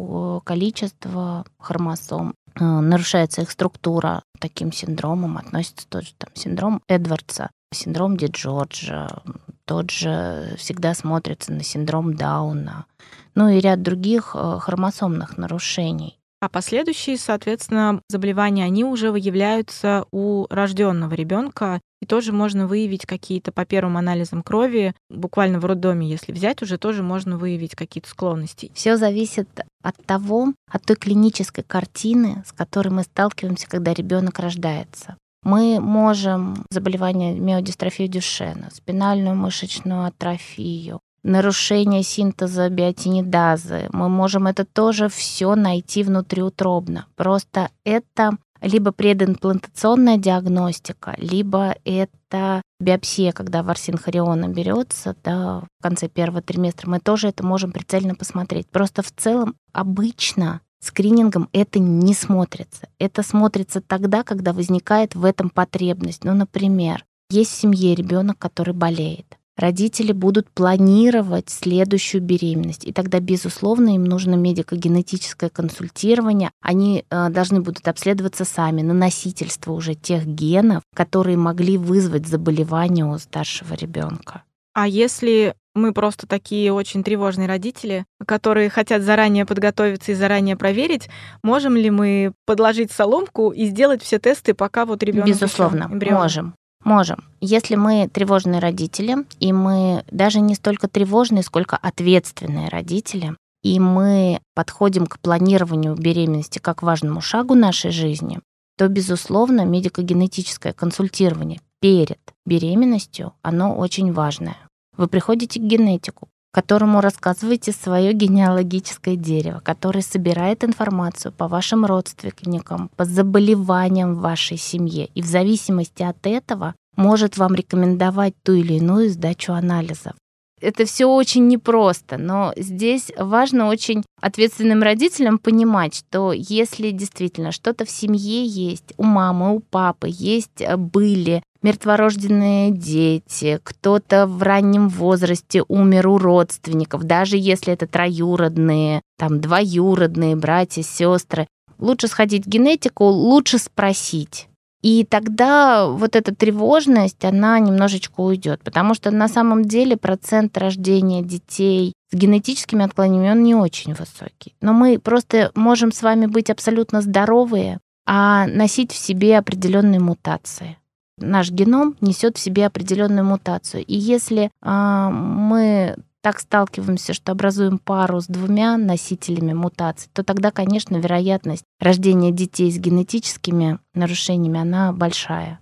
количество 0.43 1.45
хромосом, 1.59 2.35
э, 2.59 2.65
нарушается 2.65 3.43
их 3.43 3.51
структура. 3.51 4.23
Таким 4.41 4.73
синдромом 4.73 5.37
относится 5.37 5.87
тот 5.91 6.05
же 6.05 6.15
там 6.17 6.31
синдром 6.33 6.81
Эдвардса, 6.89 7.51
синдром 7.71 8.17
Ди 8.17 8.29
Джорджа, 8.29 9.23
тот 9.67 9.91
же 9.91 10.55
всегда 10.57 10.95
смотрится 10.95 11.53
на 11.53 11.63
синдром 11.63 12.17
Дауна, 12.17 12.87
ну 13.35 13.51
и 13.51 13.61
ряд 13.61 13.83
других 13.83 14.35
э, 14.35 14.57
хромосомных 14.59 15.37
нарушений. 15.37 16.19
А 16.41 16.49
последующие, 16.49 17.17
соответственно, 17.19 18.03
заболевания, 18.09 18.65
они 18.65 18.85
уже 18.85 19.11
выявляются 19.11 20.05
у 20.13 20.47
рожденного 20.51 21.15
ребенка, 21.15 21.81
и 22.01 22.07
тоже 22.07 22.33
можно 22.33 22.67
выявить 22.67 23.07
какие-то 23.07 23.53
по 23.53 23.65
первым 23.65 23.97
анализам 23.97 24.43
крови, 24.43 24.95
буквально 25.09 25.61
в 25.61 25.65
роддоме, 25.65 26.09
если 26.09 26.33
взять, 26.33 26.63
уже 26.63 26.79
тоже 26.79 27.03
можно 27.03 27.39
выявить 27.39 27.75
какие-то 27.75 28.09
склонности. 28.09 28.71
Все 28.75 28.97
зависит 28.97 29.49
от 29.83 29.97
того, 30.05 30.53
от 30.71 30.83
той 30.85 30.97
клинической 30.97 31.65
картины, 31.65 32.43
с 32.47 32.53
которой 32.53 32.89
мы 32.89 33.03
сталкиваемся, 33.03 33.69
когда 33.69 33.95
ребенок 33.95 34.39
рождается. 34.39 35.17
Мы 35.43 35.79
можем 35.81 36.65
заболевание 36.71 37.39
миодистрофию 37.39 38.09
Дюшена, 38.09 38.71
спинальную 38.73 39.37
мышечную 39.37 40.07
атрофию, 40.07 40.99
нарушение 41.23 42.03
синтеза 42.03 42.69
биотинидазы. 42.69 43.89
Мы 43.93 44.09
можем 44.09 44.47
это 44.47 44.65
тоже 44.65 45.09
все 45.09 45.55
найти 45.55 46.03
внутриутробно. 46.03 47.07
Просто 47.15 47.71
это 47.85 48.39
либо 48.61 48.93
предимплантационная 48.93 50.17
диагностика, 50.17 51.15
либо 51.19 51.77
это 51.85 52.63
биопсия, 52.81 53.33
когда 53.33 53.63
ворсин 53.63 53.97
хориона 53.97 54.49
берется 54.49 55.17
да, 55.25 55.61
в 55.79 55.83
конце 55.83 56.09
первого 56.09 56.43
триместра. 56.43 56.91
Мы 56.91 57.01
тоже 57.01 57.29
это 57.29 57.45
можем 57.45 57.73
прицельно 57.73 58.15
посмотреть. 58.15 58.69
Просто 58.69 59.03
в 59.03 59.13
целом 59.13 59.57
обычно 59.73 60.61
скринингом 60.81 61.49
это 61.53 61.79
не 61.79 62.15
смотрится. 62.15 62.89
Это 62.99 63.23
смотрится 63.23 63.81
тогда, 63.81 64.23
когда 64.23 64.53
возникает 64.53 65.15
в 65.15 65.25
этом 65.25 65.51
потребность. 65.51 66.25
Ну, 66.25 66.35
например, 66.35 67.05
есть 67.31 67.53
в 67.53 67.61
семье 67.61 67.95
ребенок, 67.95 68.39
который 68.39 68.75
болеет. 68.75 69.39
Родители 69.57 70.13
будут 70.13 70.51
планировать 70.51 71.49
следующую 71.49 72.21
беременность, 72.21 72.85
и 72.85 72.93
тогда, 72.93 73.21
безусловно, 73.21 73.95
им 73.95 74.05
нужно 74.05 74.35
медико-генетическое 74.35 75.49
консультирование. 75.49 76.51
Они 76.61 77.05
э, 77.09 77.29
должны 77.31 77.63
будут 77.63 77.89
обследоваться 77.89 78.45
сами 78.45 78.83
на 78.83 78.93
носительство 78.93 79.73
уже 79.73 79.95
тех 79.95 80.27
генов, 80.27 80.83
которые 80.95 81.39
могли 81.39 81.79
вызвать 81.79 82.27
заболевание 82.27 83.07
у 83.07 83.17
старшего 83.19 83.73
ребенка. 83.73 84.43
А 84.75 84.87
если 84.87 85.55
мы 85.75 85.95
просто 85.95 86.27
такие 86.27 86.71
очень 86.71 87.03
тревожные 87.03 87.49
родители, 87.49 88.05
которые 88.27 88.69
хотят 88.69 89.01
заранее 89.01 89.47
подготовиться 89.47 90.13
и 90.13 90.15
заранее 90.15 90.57
проверить, 90.57 91.09
можем 91.43 91.77
ли 91.77 91.89
мы 91.89 92.33
подложить 92.45 92.93
соломку 92.93 93.53
и 93.53 93.65
сделать 93.65 94.03
все 94.03 94.19
тесты, 94.19 94.53
пока 94.53 94.85
вот 94.85 95.03
ребенок 95.03 95.29
Безусловно, 95.29 95.89
можем. 95.89 96.55
Можем. 96.87 97.25
Если 97.41 97.75
мы 97.75 98.09
тревожные 98.09 98.61
родители, 98.61 99.17
и 99.41 99.53
мы 99.53 100.05
даже 100.09 100.39
не 100.39 100.55
столько 100.55 100.87
тревожные, 100.87 101.43
сколько 101.43 101.77
ответственные 101.77 102.69
родители, 102.69 103.35
и 103.65 103.81
мы 103.81 104.41
подходим 104.55 105.09
к 105.09 105.19
планированию 105.19 105.97
беременности 105.97 106.61
как 106.61 106.85
важному 106.85 107.21
шагу 107.21 107.57
нашей 107.57 107.91
жизни, 107.91 108.39
то, 108.79 108.87
безусловно, 108.87 109.65
медико-генетическое 109.65 110.73
консультирование 110.73 111.61
перед 111.81 112.21
беременностью, 112.47 113.33
оно 113.43 113.77
очень 113.77 114.13
важное. 114.13 114.57
Вы 114.97 115.09
приходите 115.09 115.59
к 115.59 115.65
генетику, 115.65 116.29
которому 116.57 117.03
рассказываете 117.03 117.71
свое 117.73 118.15
генеалогическое 118.15 119.15
дерево, 119.15 119.61
который 119.63 120.01
собирает 120.01 120.65
информацию 120.65 121.31
по 121.31 121.49
вашим 121.49 121.85
родственникам, 121.85 122.89
по 122.97 123.05
заболеваниям 123.05 124.15
в 124.15 124.21
вашей 124.21 124.57
семье. 124.57 125.11
И 125.15 125.21
в 125.21 125.27
зависимости 125.27 126.03
от 126.03 126.27
этого 126.27 126.75
может 126.97 127.37
вам 127.37 127.55
рекомендовать 127.55 128.33
ту 128.43 128.55
или 128.55 128.79
иную 128.79 129.11
сдачу 129.11 129.53
анализов. 129.53 130.15
Это 130.63 130.87
все 130.87 131.05
очень 131.05 131.47
непросто, 131.47 132.17
но 132.17 132.55
здесь 132.57 133.13
важно 133.19 133.69
очень 133.69 134.03
ответственным 134.23 134.83
родителям 134.83 135.39
понимать, 135.39 135.95
что 135.95 136.33
если 136.33 136.91
действительно 136.91 137.53
что-то 137.53 137.85
в 137.85 137.91
семье 137.91 138.47
есть, 138.47 138.95
у 138.97 139.03
мамы, 139.03 139.55
у 139.57 139.61
папы 139.61 140.09
есть, 140.11 140.61
э, 140.63 140.79
были 140.79 141.43
мертворожденные 141.67 142.71
дети, 142.71 143.61
кто-то 143.63 144.27
в 144.27 144.43
раннем 144.43 144.89
возрасте 144.89 145.63
умер 145.67 146.09
у 146.09 146.19
родственников, 146.19 147.05
даже 147.05 147.37
если 147.37 147.73
это 147.73 147.87
троюродные, 147.87 149.03
там 149.19 149.41
двоюродные 149.41 150.37
братья, 150.37 150.83
сестры, 150.83 151.47
лучше 151.79 152.09
сходить 152.09 152.47
в 152.47 152.49
генетику, 152.49 153.05
лучше 153.05 153.59
спросить 153.59 154.49
и 154.87 155.05
тогда 155.05 155.89
вот 155.89 156.15
эта 156.15 156.33
тревожность, 156.33 157.25
она 157.25 157.59
немножечко 157.59 158.21
уйдет, 158.21 158.61
потому 158.63 158.95
что 158.95 159.11
на 159.11 159.27
самом 159.27 159.65
деле 159.65 159.97
процент 159.97 160.57
рождения 160.57 161.23
детей 161.23 161.93
с 162.13 162.17
генетическими 162.17 162.85
отклонениями, 162.85 163.33
он 163.33 163.43
не 163.43 163.57
очень 163.57 163.95
высокий. 163.95 164.55
Но 164.61 164.73
мы 164.73 165.01
просто 165.01 165.51
можем 165.57 165.91
с 165.91 166.03
вами 166.03 166.27
быть 166.27 166.51
абсолютно 166.51 167.01
здоровые, 167.01 167.81
а 168.07 168.47
носить 168.47 168.93
в 168.93 168.97
себе 168.97 169.39
определенные 169.39 169.99
мутации. 169.99 170.79
Наш 171.19 171.51
геном 171.51 171.97
несет 172.01 172.37
в 172.37 172.41
себе 172.41 172.67
определенную 172.67 173.25
мутацию. 173.25 173.85
И 173.85 173.95
если 173.95 174.51
э, 174.63 175.09
мы 175.11 175.97
так 176.21 176.41
сталкиваемся, 176.41 177.15
что 177.15 177.33
образуем 177.33 177.79
пару 177.79 178.21
с 178.21 178.27
двумя 178.27 178.77
носителями 178.77 179.53
мутаций, 179.53 180.11
то 180.13 180.25
тогда, 180.25 180.51
конечно, 180.51 180.97
вероятность 180.97 181.65
рождения 181.81 182.33
детей 182.33 182.71
с 182.71 182.79
генетическими 182.79 183.79
нарушениями, 183.95 184.61
она 184.61 184.93
большая. 184.93 185.61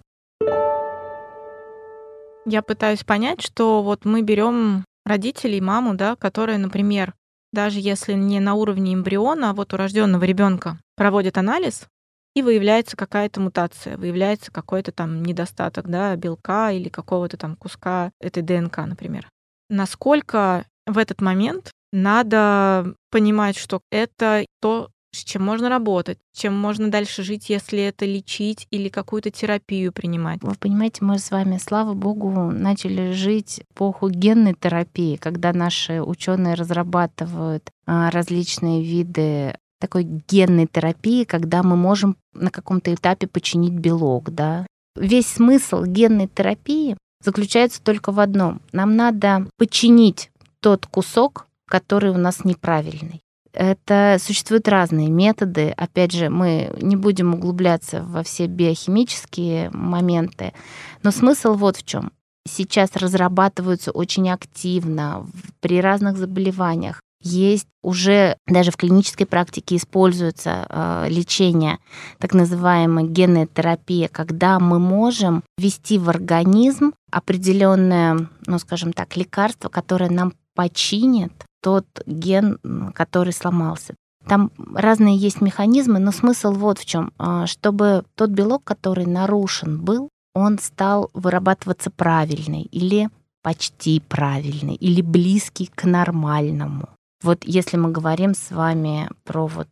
Я 2.46 2.62
пытаюсь 2.62 3.04
понять, 3.04 3.40
что 3.40 3.82
вот 3.82 4.04
мы 4.04 4.22
берем 4.22 4.84
родителей, 5.04 5.60
маму, 5.60 5.94
да, 5.94 6.16
которые, 6.16 6.58
например, 6.58 7.14
даже 7.52 7.78
если 7.78 8.14
не 8.14 8.40
на 8.40 8.54
уровне 8.54 8.94
эмбриона, 8.94 9.50
а 9.50 9.52
вот 9.52 9.72
у 9.72 9.76
рожденного 9.76 10.24
ребенка 10.24 10.78
проводят 10.96 11.38
анализ, 11.38 11.86
и 12.34 12.42
выявляется 12.42 12.96
какая-то 12.96 13.40
мутация, 13.40 13.96
выявляется 13.96 14.50
какой-то 14.50 14.92
там 14.92 15.22
недостаток 15.22 15.88
да, 15.88 16.16
белка 16.16 16.72
или 16.72 16.88
какого-то 16.88 17.36
там 17.36 17.56
куска 17.56 18.10
этой 18.20 18.42
ДНК, 18.42 18.78
например 18.78 19.28
насколько 19.68 20.66
в 20.86 20.98
этот 20.98 21.20
момент 21.20 21.70
надо 21.92 22.94
понимать, 23.10 23.56
что 23.56 23.80
это 23.90 24.44
то, 24.60 24.88
с 25.12 25.22
чем 25.22 25.44
можно 25.44 25.68
работать, 25.68 26.18
чем 26.34 26.58
можно 26.58 26.90
дальше 26.90 27.22
жить, 27.22 27.48
если 27.48 27.80
это 27.80 28.04
лечить 28.04 28.66
или 28.70 28.88
какую-то 28.88 29.30
терапию 29.30 29.92
принимать. 29.92 30.40
Вы 30.42 30.54
понимаете, 30.56 31.04
мы 31.04 31.20
с 31.20 31.30
вами, 31.30 31.58
слава 31.58 31.94
богу, 31.94 32.50
начали 32.50 33.12
жить 33.12 33.60
эпоху 33.70 34.08
генной 34.08 34.54
терапии, 34.54 35.16
когда 35.16 35.52
наши 35.52 36.02
ученые 36.02 36.54
разрабатывают 36.54 37.70
а, 37.86 38.10
различные 38.10 38.82
виды 38.82 39.56
такой 39.84 40.04
генной 40.04 40.66
терапии, 40.66 41.24
когда 41.24 41.62
мы 41.62 41.76
можем 41.76 42.16
на 42.32 42.50
каком-то 42.50 42.94
этапе 42.94 43.26
починить 43.26 43.74
белок, 43.74 44.30
да. 44.30 44.66
Весь 44.96 45.26
смысл 45.26 45.84
генной 45.84 46.26
терапии 46.26 46.96
заключается 47.22 47.82
только 47.82 48.10
в 48.10 48.18
одном. 48.18 48.62
Нам 48.72 48.96
надо 48.96 49.46
починить 49.58 50.30
тот 50.60 50.86
кусок, 50.86 51.46
который 51.68 52.12
у 52.12 52.16
нас 52.16 52.46
неправильный. 52.46 53.20
Это 53.52 54.16
существуют 54.18 54.68
разные 54.68 55.10
методы. 55.10 55.74
Опять 55.76 56.12
же, 56.12 56.30
мы 56.30 56.72
не 56.80 56.96
будем 56.96 57.34
углубляться 57.34 58.02
во 58.04 58.22
все 58.22 58.46
биохимические 58.46 59.68
моменты, 59.70 60.54
но 61.02 61.10
смысл 61.10 61.52
вот 61.52 61.76
в 61.76 61.84
чем. 61.84 62.10
Сейчас 62.48 62.96
разрабатываются 62.96 63.90
очень 63.90 64.30
активно 64.30 65.26
при 65.60 65.82
разных 65.82 66.16
заболеваниях 66.16 67.02
есть 67.24 67.66
уже 67.82 68.36
даже 68.46 68.70
в 68.70 68.76
клинической 68.76 69.26
практике 69.26 69.76
используется 69.76 70.66
э, 70.68 71.06
лечение, 71.08 71.78
так 72.18 72.34
называемая 72.34 73.06
генная 73.06 73.46
терапия, 73.46 74.08
когда 74.08 74.60
мы 74.60 74.78
можем 74.78 75.42
ввести 75.58 75.98
в 75.98 76.08
организм 76.08 76.92
определенное, 77.10 78.28
ну 78.46 78.58
скажем 78.58 78.92
так, 78.92 79.16
лекарство, 79.16 79.68
которое 79.68 80.10
нам 80.10 80.34
починит 80.54 81.32
тот 81.62 81.86
ген, 82.06 82.58
который 82.94 83.32
сломался. 83.32 83.94
Там 84.26 84.50
разные 84.74 85.16
есть 85.16 85.40
механизмы, 85.40 85.98
но 85.98 86.12
смысл 86.12 86.52
вот 86.52 86.78
в 86.78 86.84
чем, 86.84 87.12
э, 87.18 87.46
чтобы 87.46 88.04
тот 88.14 88.30
белок, 88.30 88.64
который 88.64 89.06
нарушен 89.06 89.80
был, 89.80 90.08
он 90.34 90.58
стал 90.58 91.10
вырабатываться 91.14 91.90
правильный 91.90 92.62
или 92.62 93.08
почти 93.42 94.00
правильный 94.00 94.74
или 94.74 95.02
близкий 95.02 95.70
к 95.74 95.84
нормальному. 95.84 96.88
Вот 97.24 97.44
если 97.44 97.78
мы 97.78 97.90
говорим 97.90 98.34
с 98.34 98.50
вами 98.50 99.08
про 99.24 99.46
вот 99.46 99.68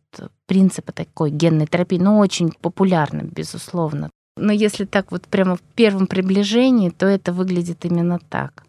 принципы 0.47 0.91
такой 0.91 1.29
генной 1.29 1.67
терапии, 1.67 1.99
ну, 1.99 2.17
очень 2.17 2.51
популярно, 2.51 3.21
безусловно. 3.21 4.09
Но 4.37 4.51
если 4.51 4.85
так 4.85 5.11
вот 5.11 5.27
прямо 5.27 5.55
в 5.55 5.61
первом 5.61 6.07
приближении, 6.07 6.89
то 6.89 7.05
это 7.05 7.31
выглядит 7.31 7.85
именно 7.85 8.17
так. 8.17 8.63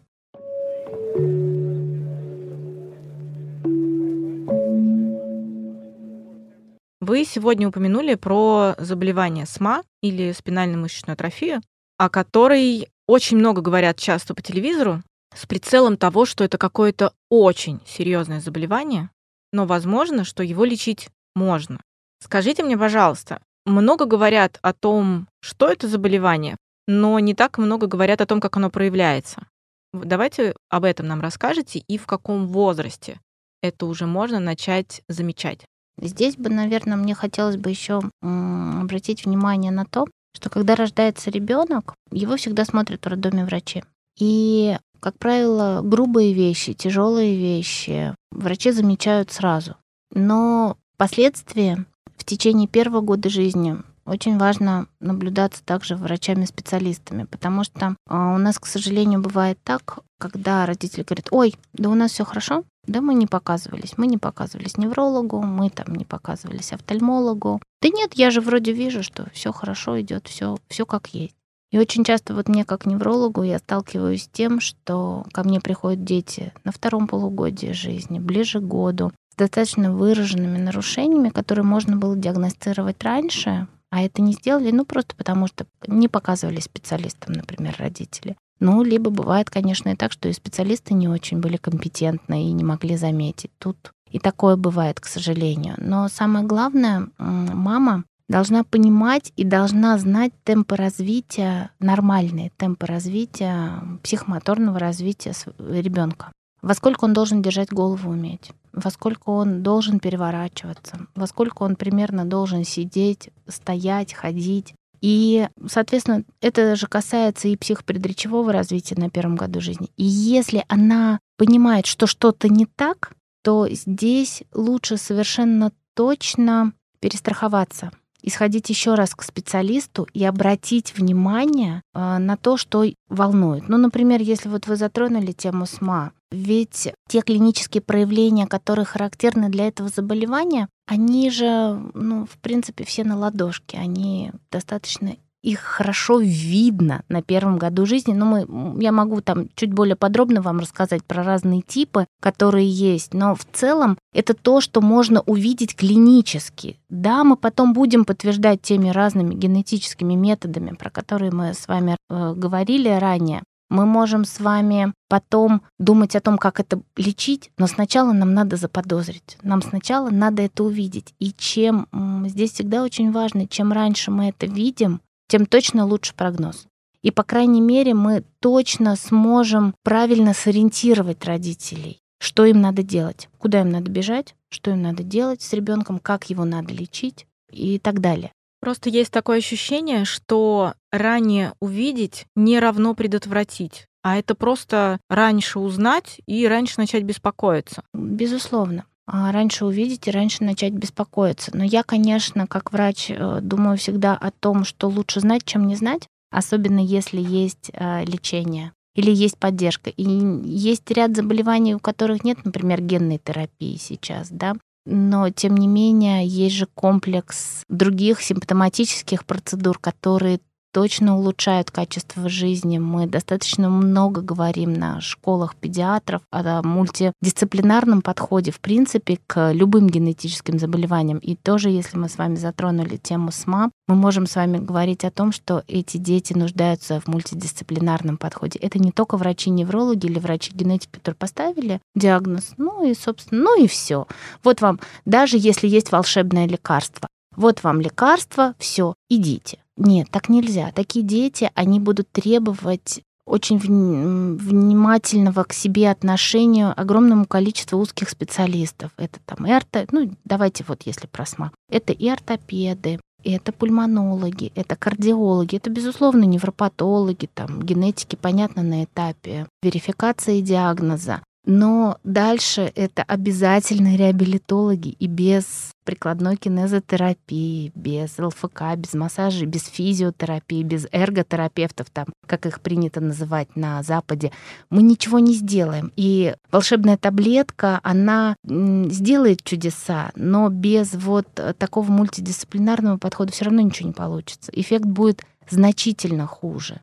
Вы 7.01 7.25
сегодня 7.25 7.67
упомянули 7.67 8.13
про 8.13 8.75
заболевание 8.77 9.47
СМА 9.47 9.81
или 10.03 10.31
спинальную 10.31 10.79
мышечную 10.79 11.15
атрофию, 11.15 11.63
о 11.97 12.09
которой 12.09 12.87
очень 13.07 13.37
много 13.37 13.63
говорят 13.63 13.97
часто 13.97 14.35
по 14.35 14.43
телевизору, 14.43 15.01
с 15.35 15.45
прицелом 15.45 15.97
того, 15.97 16.25
что 16.25 16.43
это 16.43 16.57
какое-то 16.57 17.13
очень 17.29 17.81
серьезное 17.85 18.41
заболевание, 18.41 19.09
но 19.51 19.65
возможно, 19.65 20.23
что 20.23 20.43
его 20.43 20.65
лечить 20.65 21.09
можно. 21.35 21.79
Скажите 22.19 22.63
мне, 22.63 22.77
пожалуйста, 22.77 23.41
много 23.65 24.05
говорят 24.05 24.59
о 24.61 24.73
том, 24.73 25.27
что 25.41 25.67
это 25.69 25.87
заболевание, 25.87 26.55
но 26.87 27.19
не 27.19 27.33
так 27.33 27.57
много 27.57 27.87
говорят 27.87 28.21
о 28.21 28.25
том, 28.25 28.39
как 28.39 28.57
оно 28.57 28.69
проявляется. 28.69 29.47
Давайте 29.93 30.55
об 30.69 30.83
этом 30.83 31.07
нам 31.07 31.21
расскажете 31.21 31.79
и 31.79 31.97
в 31.97 32.05
каком 32.05 32.47
возрасте 32.47 33.19
это 33.61 33.85
уже 33.85 34.05
можно 34.05 34.39
начать 34.39 35.01
замечать. 35.07 35.65
Здесь 36.01 36.35
бы, 36.35 36.49
наверное, 36.49 36.97
мне 36.97 37.15
хотелось 37.15 37.55
бы 37.57 37.69
еще 37.69 38.01
обратить 38.21 39.25
внимание 39.25 39.71
на 39.71 39.85
то, 39.85 40.05
что 40.35 40.49
когда 40.49 40.75
рождается 40.75 41.31
ребенок, 41.31 41.95
его 42.11 42.35
всегда 42.35 42.65
смотрят 42.65 43.03
в 43.03 43.07
роддоме 43.07 43.45
врачи. 43.45 43.83
И 44.19 44.77
как 45.05 45.19
правило, 45.19 45.81
грубые 45.83 46.33
вещи, 46.33 46.73
тяжелые 46.73 47.37
вещи 47.37 48.15
врачи 48.31 48.71
замечают 48.71 49.31
сразу. 49.31 49.75
Но 50.11 50.77
впоследствии, 50.95 51.85
в 52.17 52.25
течение 52.25 52.67
первого 52.67 53.01
года 53.01 53.29
жизни, 53.29 53.77
очень 54.07 54.39
важно 54.39 54.87
наблюдаться 54.99 55.63
также 55.63 55.95
врачами-специалистами, 55.95 57.25
потому 57.25 57.63
что 57.63 57.95
а, 58.07 58.33
у 58.33 58.39
нас, 58.39 58.57
к 58.57 58.65
сожалению, 58.65 59.21
бывает 59.21 59.59
так, 59.63 59.99
когда 60.19 60.65
родители 60.65 61.03
говорят, 61.03 61.27
ой, 61.29 61.53
да 61.73 61.91
у 61.91 61.93
нас 61.93 62.09
все 62.09 62.25
хорошо, 62.25 62.63
да 62.87 62.99
мы 62.99 63.13
не 63.13 63.27
показывались, 63.27 63.99
мы 63.99 64.07
не 64.07 64.17
показывались 64.17 64.77
неврологу, 64.79 65.39
мы 65.39 65.69
там 65.69 65.93
не 65.93 66.05
показывались 66.05 66.73
офтальмологу. 66.73 67.61
Да 67.83 67.89
нет, 67.89 68.15
я 68.15 68.31
же 68.31 68.41
вроде 68.41 68.71
вижу, 68.71 69.03
что 69.03 69.29
все 69.33 69.51
хорошо 69.51 70.01
идет, 70.01 70.27
все, 70.27 70.57
все 70.67 70.87
как 70.87 71.09
есть. 71.09 71.35
И 71.75 71.77
очень 71.77 72.05
часто 72.05 72.33
вот 72.33 72.47
мне 72.47 72.63
как 72.63 72.85
неврологу 72.85 73.43
я 73.43 73.59
сталкиваюсь 73.59 74.23
с 74.23 74.27
тем, 74.29 74.61
что 74.61 75.25
ко 75.33 75.43
мне 75.43 75.59
приходят 75.59 76.05
дети 76.05 76.53
на 76.63 76.71
втором 76.71 77.05
полугодии 77.05 77.73
жизни, 77.73 78.17
ближе 78.17 78.61
к 78.61 78.63
году, 78.63 79.11
с 79.33 79.35
достаточно 79.35 79.91
выраженными 79.91 80.57
нарушениями, 80.57 81.27
которые 81.27 81.65
можно 81.65 81.97
было 81.97 82.15
диагностировать 82.15 83.03
раньше, 83.03 83.67
а 83.91 84.03
это 84.03 84.21
не 84.21 84.31
сделали, 84.31 84.71
ну 84.71 84.85
просто 84.85 85.17
потому 85.17 85.47
что 85.47 85.67
не 85.85 86.07
показывали 86.07 86.61
специалистам, 86.61 87.33
например, 87.33 87.75
родители. 87.77 88.37
Ну, 88.61 88.81
либо 88.81 89.09
бывает, 89.09 89.49
конечно, 89.49 89.89
и 89.89 89.97
так, 89.97 90.13
что 90.13 90.29
и 90.29 90.33
специалисты 90.33 90.93
не 90.93 91.09
очень 91.09 91.41
были 91.41 91.57
компетентны 91.57 92.47
и 92.47 92.53
не 92.53 92.63
могли 92.63 92.95
заметить. 92.95 93.51
Тут 93.59 93.91
и 94.09 94.19
такое 94.19 94.55
бывает, 94.55 95.01
к 95.01 95.07
сожалению. 95.07 95.75
Но 95.77 96.07
самое 96.07 96.45
главное, 96.45 97.09
мама 97.17 98.05
должна 98.27 98.63
понимать 98.63 99.31
и 99.35 99.43
должна 99.43 99.97
знать 99.97 100.33
темпы 100.43 100.75
развития, 100.75 101.71
нормальные 101.79 102.51
темпы 102.57 102.85
развития, 102.85 103.81
психомоторного 104.03 104.79
развития 104.79 105.33
ребенка. 105.59 106.31
Во 106.61 106.73
сколько 106.73 107.05
он 107.05 107.13
должен 107.13 107.41
держать 107.41 107.71
голову 107.71 108.09
уметь, 108.09 108.51
во 108.73 108.89
сколько 108.89 109.29
он 109.29 109.61
должен 109.61 109.99
переворачиваться, 109.99 111.07
во 111.13 111.27
сколько 111.27 111.63
он 111.63 111.75
примерно 111.75 112.25
должен 112.25 112.63
сидеть, 112.63 113.29
стоять, 113.47 114.13
ходить. 114.13 114.73
И, 115.01 115.47
соответственно, 115.67 116.23
это 116.41 116.75
же 116.75 116.87
касается 116.87 117.47
и 117.47 117.55
психопредречевого 117.55 118.51
развития 118.51 118.95
на 118.95 119.11
первом 119.11 119.35
году 119.35 119.61
жизни. 119.61 119.91
И 119.97 120.03
если 120.03 120.65
она 120.67 121.19
понимает, 121.37 121.85
что 121.85 122.07
что-то 122.07 122.49
не 122.49 122.65
так, 122.65 123.13
то 123.43 123.67
здесь 123.69 124.41
лучше 124.51 124.97
совершенно 124.97 125.71
точно 125.93 126.73
перестраховаться 126.99 127.91
и 128.25 128.29
сходить 128.31 128.69
еще 128.69 128.95
раз 128.95 129.13
к 129.13 129.21
специалисту 129.21 130.07
и 130.13 130.25
обратить 130.25 130.97
внимание 130.97 131.83
э, 131.93 132.17
на 132.17 132.35
то, 132.37 132.57
что 132.57 132.83
волнует. 133.07 133.69
Ну, 133.69 133.77
например, 133.77 134.19
если 134.19 134.49
вот 134.49 134.65
вы 134.65 134.77
затронули 134.77 135.31
тему 135.31 135.67
СМА, 135.67 136.11
ведь 136.31 136.89
те 137.07 137.21
клинические 137.21 137.81
проявления, 137.81 138.47
которые 138.47 138.85
характерны 138.85 139.49
для 139.49 139.67
этого 139.67 139.89
заболевания, 139.89 140.67
они 140.87 141.29
же, 141.29 141.79
ну, 141.93 142.25
в 142.25 142.39
принципе, 142.39 142.83
все 142.83 143.03
на 143.03 143.15
ладошке, 143.15 143.77
они 143.77 144.31
достаточно 144.51 145.15
их 145.45 145.59
хорошо 145.59 146.19
видно 146.19 147.03
на 147.07 147.21
первом 147.21 147.57
году 147.57 147.85
жизни. 147.85 148.13
Но 148.13 148.25
мы, 148.25 148.81
я 148.81 148.91
могу 148.91 149.21
там 149.21 149.47
чуть 149.55 149.71
более 149.71 149.95
подробно 149.95 150.41
вам 150.41 150.59
рассказать 150.59 151.03
про 151.03 151.23
разные 151.23 151.61
типы, 151.61 152.07
которые 152.19 152.67
есть. 152.67 153.13
Но 153.13 153.35
в 153.35 153.45
целом 153.53 153.97
это 154.13 154.33
то, 154.33 154.59
что 154.59 154.81
можно 154.81 155.21
увидеть 155.21 155.75
клинически. 155.75 156.79
Да, 156.89 157.23
мы 157.23 157.37
потом 157.37 157.73
будем 157.73 158.05
подтверждать 158.05 158.61
теми 158.63 158.89
разными 158.89 159.35
генетическими 159.35 160.15
методами, 160.15 160.75
про 160.75 160.89
которые 160.89 161.31
мы 161.31 161.53
с 161.53 161.67
вами 161.67 161.95
э, 162.09 162.33
говорили 162.35 162.89
ранее. 162.89 163.43
Мы 163.69 163.85
можем 163.85 164.25
с 164.25 164.39
вами 164.39 164.93
потом 165.09 165.61
думать 165.79 166.15
о 166.15 166.21
том, 166.21 166.37
как 166.37 166.59
это 166.59 166.81
лечить, 166.97 167.51
но 167.57 167.67
сначала 167.67 168.13
нам 168.13 168.33
надо 168.33 168.57
заподозрить. 168.57 169.37
Нам 169.41 169.61
сначала 169.63 170.09
надо 170.11 170.43
это 170.43 170.63
увидеть. 170.63 171.15
И 171.19 171.31
чем 171.31 171.87
здесь 172.27 172.53
всегда 172.53 172.83
очень 172.83 173.11
важно, 173.11 173.47
чем 173.47 173.71
раньше 173.71 174.11
мы 174.11 174.29
это 174.29 174.45
видим, 174.45 175.01
тем 175.27 175.45
точно 175.45 175.85
лучше 175.85 176.13
прогноз. 176.15 176.67
И, 177.01 177.11
по 177.11 177.23
крайней 177.23 177.61
мере, 177.61 177.93
мы 177.93 178.23
точно 178.39 178.95
сможем 178.95 179.75
правильно 179.83 180.33
сориентировать 180.33 181.23
родителей, 181.23 181.99
что 182.19 182.45
им 182.45 182.61
надо 182.61 182.81
делать, 182.81 183.29
куда 183.37 183.61
им 183.61 183.69
надо 183.69 183.91
бежать, 183.91 184.35
что 184.49 184.71
им 184.71 184.81
надо 184.81 185.03
делать 185.03 185.41
с 185.41 185.53
ребенком, 185.53 185.99
как 185.99 186.29
его 186.29 186.45
надо 186.45 186.73
лечить 186.73 187.27
и 187.51 187.77
так 187.77 187.99
далее. 188.01 188.31
Просто 188.59 188.89
есть 188.89 189.11
такое 189.11 189.37
ощущение, 189.37 190.05
что 190.05 190.73
ранее 190.91 191.53
увидеть 191.59 192.25
не 192.35 192.59
равно 192.59 192.95
предотвратить, 192.95 193.85
а 194.01 194.17
это 194.17 194.33
просто 194.33 194.99
раньше 195.07 195.59
узнать 195.59 196.19
и 196.25 196.47
раньше 196.47 196.75
начать 196.77 197.03
беспокоиться. 197.03 197.83
Безусловно. 197.93 198.85
А, 199.07 199.31
раньше 199.31 199.65
увидеть 199.65 200.07
и 200.07 200.11
раньше 200.11 200.43
начать 200.43 200.73
беспокоиться. 200.73 201.51
Но 201.53 201.63
я, 201.63 201.83
конечно, 201.83 202.47
как 202.47 202.71
врач, 202.71 203.09
э, 203.09 203.39
думаю 203.41 203.77
всегда 203.77 204.15
о 204.15 204.31
том, 204.31 204.65
что 204.65 204.87
лучше 204.89 205.19
знать, 205.19 205.43
чем 205.45 205.67
не 205.67 205.75
знать, 205.75 206.07
особенно 206.31 206.79
если 206.79 207.21
есть 207.21 207.69
э, 207.73 208.03
лечение 208.05 208.73
или 208.95 209.11
есть 209.11 209.37
поддержка. 209.37 209.89
И 209.91 210.03
есть 210.03 210.89
ряд 210.89 211.15
заболеваний, 211.15 211.75
у 211.75 211.79
которых 211.79 212.23
нет, 212.23 212.43
например, 212.45 212.81
генной 212.81 213.19
терапии 213.23 213.77
сейчас, 213.77 214.29
да, 214.31 214.55
но 214.85 215.29
тем 215.29 215.57
не 215.57 215.67
менее 215.67 216.25
есть 216.25 216.55
же 216.55 216.67
комплекс 216.73 217.63
других 217.69 218.21
симптоматических 218.21 219.25
процедур, 219.25 219.77
которые 219.79 220.39
точно 220.75 221.17
улучшают 221.17 221.71
качество 221.71 222.27
жизни. 222.27 222.79
Мы 222.79 223.07
достаточно 223.07 223.69
много 223.69 224.19
говорим 224.19 224.73
на 224.73 224.99
школах 224.99 225.55
педиатров 225.55 226.21
о 226.31 226.61
мультидисциплинарном 226.63 228.01
подходе, 228.01 228.51
в 228.51 228.59
принципе, 228.59 229.17
к 229.25 229.53
любым 229.53 229.87
генетическим 229.87 230.59
заболеваниям. 230.59 231.19
И 231.19 231.37
тоже, 231.37 231.69
если 231.69 231.97
мы 231.97 232.09
с 232.09 232.17
вами 232.17 232.35
затронули 232.35 232.97
тему 232.97 233.31
СМА, 233.31 233.71
мы 233.87 233.95
можем 233.95 234.27
с 234.27 234.35
вами 234.35 234.57
говорить 234.57 235.05
о 235.05 235.11
том, 235.11 235.31
что 235.31 235.63
эти 235.69 235.95
дети 235.95 236.33
нуждаются 236.33 236.99
в 236.99 237.07
мультидисциплинарном 237.07 238.17
подходе. 238.17 238.59
Это 238.59 238.77
не 238.77 238.91
только 238.91 239.15
врачи-неврологи 239.15 240.07
или 240.07 240.19
врачи-генетики, 240.19 240.91
которые 240.91 241.15
поставили 241.15 241.79
диагноз, 241.95 242.51
ну 242.57 242.85
и, 242.85 242.93
собственно, 242.95 243.43
ну 243.43 243.63
и 243.63 243.67
все. 243.67 244.07
Вот 244.43 244.59
вам, 244.59 244.81
даже 245.05 245.37
если 245.37 245.69
есть 245.69 245.93
волшебное 245.93 246.49
лекарство, 246.49 247.07
вот 247.37 247.63
вам 247.63 247.79
лекарство, 247.79 248.55
все, 248.59 248.93
идите. 249.09 249.59
Нет, 249.77 250.09
так 250.09 250.29
нельзя. 250.29 250.71
Такие 250.73 251.05
дети, 251.05 251.51
они 251.53 251.79
будут 251.79 252.09
требовать 252.11 253.01
очень 253.25 253.57
внимательного 253.57 255.43
к 255.43 255.53
себе 255.53 255.89
отношения 255.89 256.67
огромному 256.71 257.25
количеству 257.25 257.79
узких 257.79 258.09
специалистов. 258.09 258.91
Это 258.97 259.19
там 259.25 259.47
и 259.47 259.51
орто... 259.51 259.85
ну 259.91 260.11
давайте 260.23 260.63
вот 260.67 260.83
если 260.85 261.07
про 261.07 261.25
СМА. 261.25 261.51
Это 261.69 261.91
и 261.91 262.07
ортопеды, 262.07 262.99
это 263.23 263.51
пульмонологи, 263.51 264.51
это 264.55 264.75
кардиологи, 264.75 265.55
это, 265.55 265.69
безусловно, 265.71 266.25
невропатологи, 266.25 267.27
там, 267.33 267.61
генетики, 267.61 268.15
понятно, 268.15 268.61
на 268.61 268.83
этапе 268.83 269.47
верификации 269.63 270.41
диагноза. 270.41 271.23
Но 271.45 271.99
дальше 272.03 272.71
это 272.75 273.03
обязательно 273.03 273.95
реабилитологи 273.95 274.89
и 274.89 275.07
без 275.07 275.71
прикладной 275.83 276.35
кинезотерапии, 276.35 277.71
без 277.75 278.17
ЛФК, 278.17 278.75
без 278.75 278.95
массажа, 278.95 279.45
без 279.45 279.65
физиотерапии, 279.65 280.63
без 280.63 280.87
эрготерапевтов, 280.91 281.91
там, 281.91 282.07
как 282.25 282.47
их 282.47 282.61
принято 282.61 283.01
называть 283.01 283.55
на 283.55 283.83
Западе, 283.83 284.31
мы 284.71 284.81
ничего 284.81 285.19
не 285.19 285.33
сделаем. 285.35 285.91
И 285.95 286.33
волшебная 286.51 286.97
таблетка, 286.97 287.79
она 287.83 288.35
сделает 288.43 289.43
чудеса, 289.43 290.11
но 290.15 290.49
без 290.49 290.95
вот 290.95 291.27
такого 291.59 291.91
мультидисциплинарного 291.91 292.97
подхода 292.97 293.31
все 293.31 293.45
равно 293.45 293.61
ничего 293.61 293.89
не 293.89 293.93
получится. 293.93 294.51
Эффект 294.55 294.85
будет 294.85 295.21
значительно 295.47 296.25
хуже. 296.25 296.81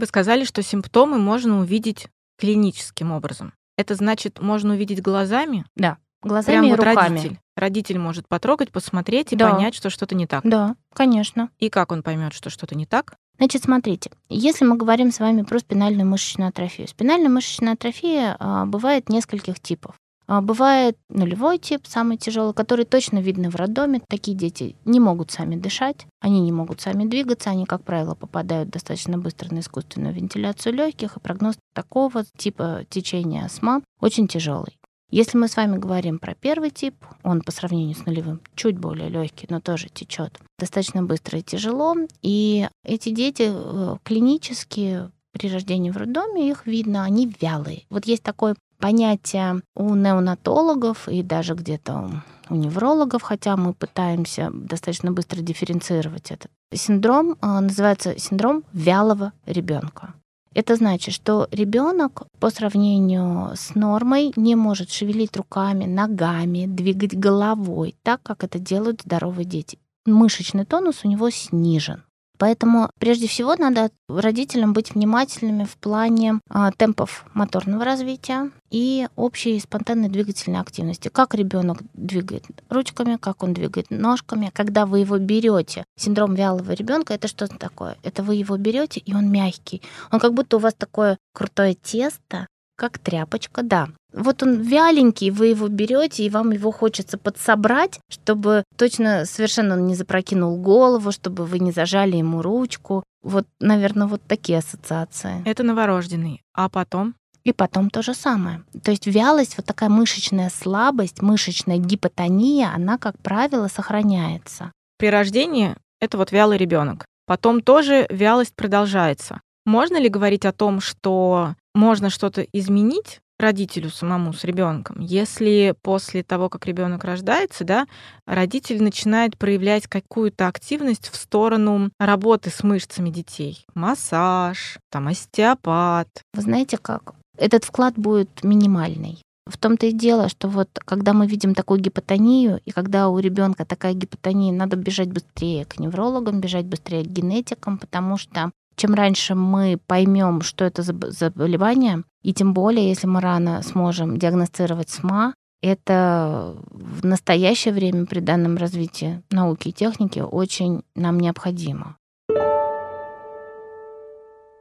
Вы 0.00 0.06
сказали, 0.06 0.44
что 0.44 0.62
симптомы 0.62 1.18
можно 1.18 1.60
увидеть 1.60 2.08
клиническим 2.38 3.12
образом. 3.12 3.52
Это 3.76 3.94
значит, 3.94 4.40
можно 4.40 4.72
увидеть 4.72 5.02
глазами? 5.02 5.66
Да, 5.76 5.98
глазами 6.22 6.54
Прям 6.54 6.64
и 6.64 6.70
вот 6.70 6.78
руками. 6.78 7.16
Родитель. 7.16 7.38
Родитель 7.54 7.98
может 7.98 8.26
потрогать, 8.26 8.72
посмотреть 8.72 9.34
и 9.34 9.36
да. 9.36 9.50
понять, 9.50 9.74
что 9.74 9.90
что-то 9.90 10.14
не 10.14 10.26
так. 10.26 10.40
Да, 10.44 10.74
конечно. 10.94 11.50
И 11.58 11.68
как 11.68 11.92
он 11.92 12.02
поймет, 12.02 12.32
что 12.32 12.48
что-то 12.48 12.74
не 12.74 12.86
так? 12.86 13.18
Значит, 13.36 13.64
смотрите, 13.64 14.10
если 14.30 14.64
мы 14.64 14.78
говорим 14.78 15.12
с 15.12 15.18
вами 15.18 15.42
про 15.42 15.58
спинальную 15.58 16.08
мышечную 16.08 16.48
атрофию, 16.48 16.88
спинальная 16.88 17.28
мышечная 17.28 17.74
атрофия 17.74 18.36
а, 18.38 18.64
бывает 18.64 19.10
нескольких 19.10 19.60
типов. 19.60 19.96
А, 20.30 20.40
бывает 20.40 20.96
нулевой 21.08 21.58
тип, 21.58 21.88
самый 21.88 22.16
тяжелый, 22.16 22.54
который 22.54 22.84
точно 22.84 23.18
видно 23.18 23.50
в 23.50 23.56
роддоме. 23.56 24.00
Такие 24.08 24.36
дети 24.36 24.76
не 24.84 25.00
могут 25.00 25.32
сами 25.32 25.56
дышать, 25.56 26.06
они 26.20 26.38
не 26.40 26.52
могут 26.52 26.80
сами 26.80 27.04
двигаться, 27.04 27.50
они, 27.50 27.66
как 27.66 27.82
правило, 27.82 28.14
попадают 28.14 28.70
достаточно 28.70 29.18
быстро 29.18 29.52
на 29.52 29.58
искусственную 29.58 30.14
вентиляцию 30.14 30.74
легких, 30.74 31.16
и 31.16 31.20
прогноз 31.20 31.56
такого 31.74 32.22
типа 32.36 32.84
течения 32.88 33.44
астма 33.44 33.82
очень 34.00 34.28
тяжелый. 34.28 34.78
Если 35.10 35.36
мы 35.36 35.48
с 35.48 35.56
вами 35.56 35.78
говорим 35.78 36.20
про 36.20 36.36
первый 36.36 36.70
тип, 36.70 36.94
он 37.24 37.40
по 37.40 37.50
сравнению 37.50 37.96
с 37.96 38.06
нулевым 38.06 38.40
чуть 38.54 38.78
более 38.78 39.08
легкий, 39.08 39.48
но 39.50 39.60
тоже 39.60 39.88
течет 39.88 40.38
достаточно 40.60 41.02
быстро 41.02 41.40
и 41.40 41.42
тяжело. 41.42 41.96
И 42.22 42.68
эти 42.84 43.08
дети 43.08 43.50
э, 43.50 43.96
клинически 44.04 45.10
при 45.32 45.48
рождении 45.50 45.90
в 45.90 45.96
роддоме 45.96 46.48
их 46.48 46.66
видно, 46.66 47.02
они 47.02 47.32
вялые. 47.40 47.82
Вот 47.90 48.06
есть 48.06 48.22
такой 48.22 48.54
понятие 48.80 49.62
у 49.76 49.94
неонатологов 49.94 51.08
и 51.08 51.22
даже 51.22 51.54
где-то 51.54 52.22
у 52.48 52.54
неврологов, 52.54 53.22
хотя 53.22 53.56
мы 53.56 53.74
пытаемся 53.74 54.50
достаточно 54.52 55.12
быстро 55.12 55.40
дифференцировать 55.40 56.30
этот 56.30 56.50
синдром, 56.74 57.36
а, 57.40 57.60
называется 57.60 58.18
синдром 58.18 58.64
вялого 58.72 59.32
ребенка. 59.46 60.14
Это 60.52 60.74
значит, 60.74 61.14
что 61.14 61.46
ребенок 61.52 62.24
по 62.40 62.50
сравнению 62.50 63.52
с 63.54 63.76
нормой 63.76 64.32
не 64.34 64.56
может 64.56 64.90
шевелить 64.90 65.36
руками, 65.36 65.84
ногами, 65.84 66.66
двигать 66.66 67.16
головой, 67.16 67.94
так 68.02 68.20
как 68.24 68.42
это 68.42 68.58
делают 68.58 69.02
здоровые 69.02 69.44
дети. 69.44 69.78
Мышечный 70.06 70.64
тонус 70.64 71.04
у 71.04 71.08
него 71.08 71.30
снижен. 71.30 72.02
Поэтому 72.40 72.88
прежде 72.98 73.28
всего 73.28 73.54
надо 73.54 73.90
родителям 74.08 74.72
быть 74.72 74.94
внимательными 74.94 75.64
в 75.64 75.76
плане 75.76 76.40
а, 76.48 76.72
темпов 76.72 77.26
моторного 77.34 77.84
развития 77.84 78.50
и 78.70 79.06
общей 79.14 79.60
спонтанной 79.60 80.08
двигательной 80.08 80.58
активности. 80.58 81.08
Как 81.08 81.34
ребенок 81.34 81.82
двигает 81.92 82.46
ручками, 82.70 83.18
как 83.20 83.42
он 83.42 83.52
двигает 83.52 83.90
ножками. 83.90 84.50
Когда 84.54 84.86
вы 84.86 85.00
его 85.00 85.18
берете, 85.18 85.84
синдром 85.98 86.34
вялого 86.34 86.72
ребенка 86.72 87.12
это 87.12 87.28
что 87.28 87.46
такое? 87.46 87.98
Это 88.02 88.22
вы 88.22 88.36
его 88.36 88.56
берете, 88.56 89.00
и 89.00 89.12
он 89.12 89.30
мягкий. 89.30 89.82
Он 90.10 90.18
как 90.18 90.32
будто 90.32 90.56
у 90.56 90.60
вас 90.60 90.72
такое 90.72 91.18
крутое 91.34 91.74
тесто, 91.74 92.46
как 92.74 92.98
тряпочка, 92.98 93.62
да. 93.62 93.90
Вот 94.12 94.42
он 94.42 94.60
вяленький, 94.60 95.30
вы 95.30 95.48
его 95.48 95.68
берете, 95.68 96.24
и 96.24 96.30
вам 96.30 96.50
его 96.50 96.70
хочется 96.70 97.18
подсобрать, 97.18 98.00
чтобы 98.10 98.64
точно 98.76 99.24
совершенно 99.24 99.74
он 99.74 99.86
не 99.86 99.94
запрокинул 99.94 100.56
голову, 100.56 101.12
чтобы 101.12 101.44
вы 101.44 101.58
не 101.58 101.72
зажали 101.72 102.16
ему 102.16 102.42
ручку. 102.42 103.04
Вот, 103.22 103.46
наверное, 103.60 104.06
вот 104.06 104.22
такие 104.26 104.58
ассоциации. 104.58 105.42
Это 105.44 105.62
новорожденный. 105.62 106.42
А 106.54 106.68
потом? 106.68 107.14
И 107.44 107.52
потом 107.52 107.90
то 107.90 108.02
же 108.02 108.14
самое. 108.14 108.62
То 108.82 108.90
есть 108.90 109.06
вялость, 109.06 109.56
вот 109.56 109.66
такая 109.66 109.88
мышечная 109.88 110.50
слабость, 110.50 111.22
мышечная 111.22 111.78
гипотония, 111.78 112.70
она, 112.74 112.98
как 112.98 113.18
правило, 113.18 113.68
сохраняется. 113.68 114.72
При 114.98 115.08
рождении 115.08 115.76
это 116.00 116.18
вот 116.18 116.32
вялый 116.32 116.58
ребенок. 116.58 117.04
Потом 117.26 117.62
тоже 117.62 118.06
вялость 118.10 118.54
продолжается. 118.54 119.40
Можно 119.64 120.00
ли 120.00 120.08
говорить 120.08 120.44
о 120.44 120.52
том, 120.52 120.80
что 120.80 121.54
можно 121.74 122.10
что-то 122.10 122.42
изменить 122.42 123.20
родителю 123.40 123.90
самому 123.90 124.32
с 124.32 124.44
ребенком, 124.44 125.00
если 125.00 125.74
после 125.82 126.22
того, 126.22 126.48
как 126.48 126.66
ребенок 126.66 127.04
рождается, 127.04 127.64
да, 127.64 127.86
родитель 128.26 128.82
начинает 128.82 129.36
проявлять 129.38 129.86
какую-то 129.86 130.46
активность 130.46 131.08
в 131.08 131.16
сторону 131.16 131.90
работы 131.98 132.50
с 132.50 132.62
мышцами 132.62 133.10
детей, 133.10 133.64
массаж, 133.74 134.78
там 134.90 135.08
остеопат. 135.08 136.08
Вы 136.34 136.42
знаете 136.42 136.78
как? 136.78 137.14
Этот 137.36 137.64
вклад 137.64 137.94
будет 137.96 138.44
минимальный. 138.44 139.22
В 139.46 139.58
том-то 139.58 139.86
и 139.86 139.92
дело, 139.92 140.28
что 140.28 140.48
вот 140.48 140.68
когда 140.84 141.12
мы 141.12 141.26
видим 141.26 141.54
такую 141.54 141.80
гипотонию, 141.80 142.60
и 142.64 142.70
когда 142.70 143.08
у 143.08 143.18
ребенка 143.18 143.64
такая 143.64 143.94
гипотония, 143.94 144.52
надо 144.52 144.76
бежать 144.76 145.08
быстрее 145.08 145.64
к 145.64 145.80
неврологам, 145.80 146.40
бежать 146.40 146.66
быстрее 146.66 147.02
к 147.02 147.08
генетикам, 147.08 147.78
потому 147.78 148.16
что 148.16 148.52
чем 148.76 148.94
раньше 148.94 149.34
мы 149.34 149.78
поймем, 149.86 150.42
что 150.42 150.64
это 150.64 150.82
за 150.82 150.94
заболевание, 151.10 152.04
и 152.22 152.32
тем 152.32 152.54
более, 152.54 152.88
если 152.88 153.06
мы 153.06 153.20
рано 153.20 153.62
сможем 153.62 154.18
диагностировать 154.18 154.90
СМА, 154.90 155.34
это 155.62 156.56
в 156.70 157.04
настоящее 157.04 157.74
время 157.74 158.06
при 158.06 158.20
данном 158.20 158.56
развитии 158.56 159.22
науки 159.30 159.68
и 159.68 159.72
техники 159.72 160.20
очень 160.20 160.82
нам 160.94 161.20
необходимо. 161.20 161.96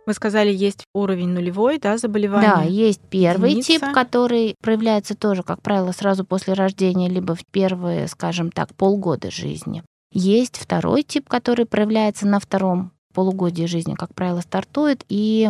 Вы 0.06 0.14
сказали, 0.16 0.52
есть 0.52 0.86
уровень 0.96 1.30
нулевой, 1.30 1.78
да, 1.78 1.98
заболевания? 1.98 2.54
Да, 2.56 2.64
есть 2.64 3.02
первый 3.12 3.52
Единица. 3.52 3.74
тип, 3.74 3.94
который 3.94 4.56
проявляется 4.60 5.16
тоже, 5.16 5.44
как 5.44 5.62
правило, 5.62 5.92
сразу 5.92 6.26
после 6.26 6.56
рождения, 6.56 7.08
либо 7.08 7.36
в 7.36 7.46
первые, 7.46 8.08
скажем 8.08 8.52
так, 8.52 8.74
полгода 8.74 9.30
жизни. 9.30 9.84
Есть 10.12 10.58
второй 10.58 11.04
тип, 11.04 11.30
который 11.30 11.68
проявляется 11.68 12.26
на 12.26 12.40
втором 12.40 12.92
полугодие 13.14 13.68
жизни, 13.68 13.96
как 13.96 14.14
правило, 14.14 14.42
стартует. 14.42 15.06
И 15.10 15.50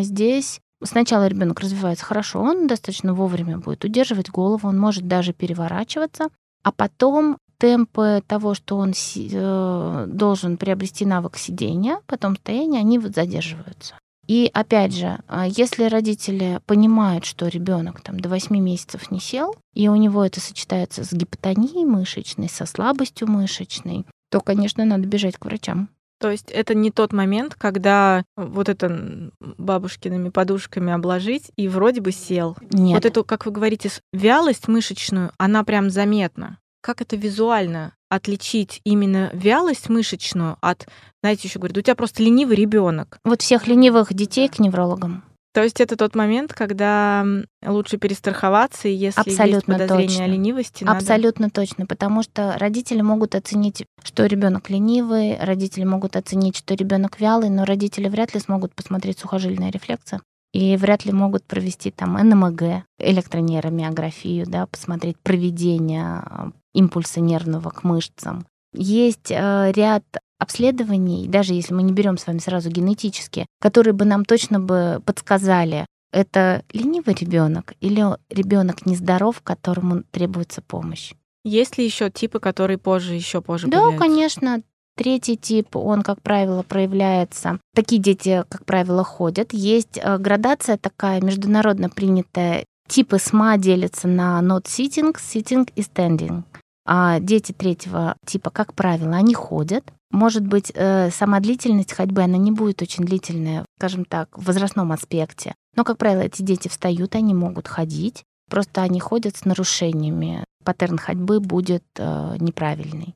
здесь 0.00 0.60
сначала 0.82 1.26
ребенок 1.26 1.60
развивается 1.60 2.04
хорошо, 2.04 2.40
он 2.40 2.66
достаточно 2.66 3.14
вовремя 3.14 3.58
будет 3.58 3.84
удерживать 3.84 4.30
голову, 4.30 4.68
он 4.68 4.78
может 4.78 5.06
даже 5.06 5.32
переворачиваться, 5.32 6.28
а 6.62 6.72
потом 6.72 7.38
темпы 7.58 8.22
того, 8.26 8.54
что 8.54 8.76
он 8.76 8.92
э, 8.92 10.06
должен 10.08 10.56
приобрести 10.56 11.06
навык 11.06 11.36
сидения, 11.36 12.00
потом 12.06 12.36
стояния, 12.36 12.80
они 12.80 12.98
вот 12.98 13.14
задерживаются. 13.14 13.94
И 14.26 14.50
опять 14.52 14.94
же, 14.94 15.18
а, 15.28 15.46
если 15.46 15.84
родители 15.84 16.60
понимают, 16.66 17.26
что 17.26 17.46
ребенок 17.48 18.00
там 18.00 18.18
до 18.18 18.28
8 18.28 18.56
месяцев 18.58 19.10
не 19.10 19.20
сел, 19.20 19.54
и 19.74 19.88
у 19.88 19.96
него 19.96 20.24
это 20.24 20.40
сочетается 20.40 21.04
с 21.04 21.12
гипотонией 21.12 21.84
мышечной, 21.84 22.48
со 22.48 22.64
слабостью 22.64 23.30
мышечной, 23.30 24.06
то, 24.30 24.40
конечно, 24.40 24.84
надо 24.84 25.06
бежать 25.06 25.36
к 25.36 25.44
врачам. 25.44 25.90
То 26.24 26.30
есть 26.30 26.50
это 26.50 26.74
не 26.74 26.90
тот 26.90 27.12
момент, 27.12 27.54
когда 27.54 28.24
вот 28.34 28.70
это 28.70 29.30
бабушкиными 29.58 30.30
подушками 30.30 30.90
обложить 30.90 31.50
и 31.56 31.68
вроде 31.68 32.00
бы 32.00 32.12
сел. 32.12 32.56
Нет. 32.70 32.94
Вот 32.94 33.04
эту, 33.04 33.24
как 33.24 33.44
вы 33.44 33.52
говорите, 33.52 33.90
вялость 34.14 34.66
мышечную, 34.66 35.32
она 35.36 35.64
прям 35.64 35.90
заметна. 35.90 36.60
Как 36.80 37.02
это 37.02 37.16
визуально 37.16 37.92
отличить 38.08 38.80
именно 38.84 39.28
вялость 39.34 39.90
мышечную 39.90 40.56
от, 40.62 40.88
знаете, 41.22 41.46
еще 41.46 41.58
говорят, 41.58 41.76
у 41.76 41.82
тебя 41.82 41.94
просто 41.94 42.22
ленивый 42.22 42.56
ребенок. 42.56 43.18
Вот 43.22 43.42
всех 43.42 43.66
ленивых 43.66 44.14
детей 44.14 44.48
к 44.48 44.58
неврологам. 44.58 45.24
То 45.54 45.62
есть 45.62 45.80
это 45.80 45.96
тот 45.96 46.16
момент, 46.16 46.52
когда 46.52 47.24
лучше 47.64 47.96
перестраховаться, 47.96 48.88
если 48.88 49.20
Абсолютно 49.20 49.54
есть 49.54 49.66
подозрение 49.66 50.08
точно. 50.08 50.24
о 50.24 50.26
ленивости, 50.26 50.84
надо... 50.84 50.98
Абсолютно 50.98 51.48
точно, 51.48 51.86
потому 51.86 52.24
что 52.24 52.56
родители 52.58 53.02
могут 53.02 53.36
оценить, 53.36 53.86
что 54.02 54.26
ребенок 54.26 54.68
ленивый, 54.68 55.38
родители 55.38 55.84
могут 55.84 56.16
оценить, 56.16 56.56
что 56.56 56.74
ребенок 56.74 57.20
вялый, 57.20 57.50
но 57.50 57.64
родители 57.64 58.08
вряд 58.08 58.34
ли 58.34 58.40
смогут 58.40 58.74
посмотреть 58.74 59.20
сухожильные 59.20 59.70
рефлексы 59.70 60.20
и 60.52 60.76
вряд 60.76 61.04
ли 61.04 61.12
могут 61.12 61.44
провести 61.44 61.92
там 61.92 62.14
НМГ, 62.14 62.84
электронейромиографию, 62.98 64.46
да, 64.46 64.66
посмотреть 64.66 65.18
проведение 65.20 66.22
э, 66.24 66.50
импульса 66.74 67.20
нервного 67.20 67.70
к 67.70 67.84
мышцам. 67.84 68.46
Есть 68.74 69.30
э, 69.30 69.72
ряд 69.74 70.04
обследований, 70.38 71.26
даже 71.28 71.54
если 71.54 71.72
мы 71.72 71.82
не 71.82 71.92
берем 71.92 72.18
с 72.18 72.26
вами 72.26 72.38
сразу 72.38 72.68
генетические, 72.70 73.46
которые 73.60 73.94
бы 73.94 74.04
нам 74.04 74.24
точно 74.24 74.60
бы 74.60 75.00
подсказали, 75.06 75.86
это 76.12 76.62
ленивый 76.72 77.14
ребенок 77.14 77.74
или 77.80 78.04
ребенок 78.30 78.84
нездоров, 78.86 79.40
которому 79.42 80.02
требуется 80.10 80.60
помощь. 80.62 81.12
Есть 81.44 81.76
ли 81.78 81.84
еще 81.84 82.10
типы, 82.10 82.40
которые 82.40 82.78
позже, 82.78 83.14
еще 83.14 83.40
позже 83.40 83.66
Да, 83.68 83.78
появляются? 83.78 83.98
конечно. 84.08 84.62
Третий 84.96 85.36
тип, 85.36 85.74
он, 85.74 86.02
как 86.02 86.22
правило, 86.22 86.62
проявляется. 86.62 87.58
Такие 87.74 88.00
дети, 88.00 88.44
как 88.48 88.64
правило, 88.64 89.02
ходят. 89.02 89.52
Есть 89.52 89.98
э, 90.00 90.18
градация 90.18 90.78
такая 90.78 91.20
международно 91.20 91.90
принятая. 91.90 92.64
Типы 92.88 93.18
СМА 93.18 93.58
делятся 93.58 94.06
на 94.06 94.40
not 94.40 94.66
sitting, 94.66 95.16
sitting 95.16 95.68
и 95.74 95.80
standing. 95.80 96.44
А 96.86 97.18
дети 97.18 97.52
третьего 97.52 98.16
типа, 98.26 98.50
как 98.50 98.74
правило, 98.74 99.16
они 99.16 99.34
ходят. 99.34 99.84
Может 100.10 100.46
быть, 100.46 100.70
э, 100.74 101.10
сама 101.10 101.40
длительность 101.40 101.92
ходьбы, 101.92 102.22
она 102.22 102.36
не 102.36 102.52
будет 102.52 102.82
очень 102.82 103.04
длительная, 103.04 103.64
скажем 103.78 104.04
так, 104.04 104.28
в 104.36 104.44
возрастном 104.44 104.92
аспекте. 104.92 105.54
Но, 105.76 105.84
как 105.84 105.98
правило, 105.98 106.20
эти 106.20 106.42
дети 106.42 106.68
встают, 106.68 107.14
они 107.14 107.34
могут 107.34 107.66
ходить, 107.66 108.22
просто 108.48 108.82
они 108.82 109.00
ходят 109.00 109.36
с 109.36 109.44
нарушениями. 109.44 110.44
Паттерн 110.62 110.98
ходьбы 110.98 111.40
будет 111.40 111.84
э, 111.98 112.36
неправильный. 112.38 113.14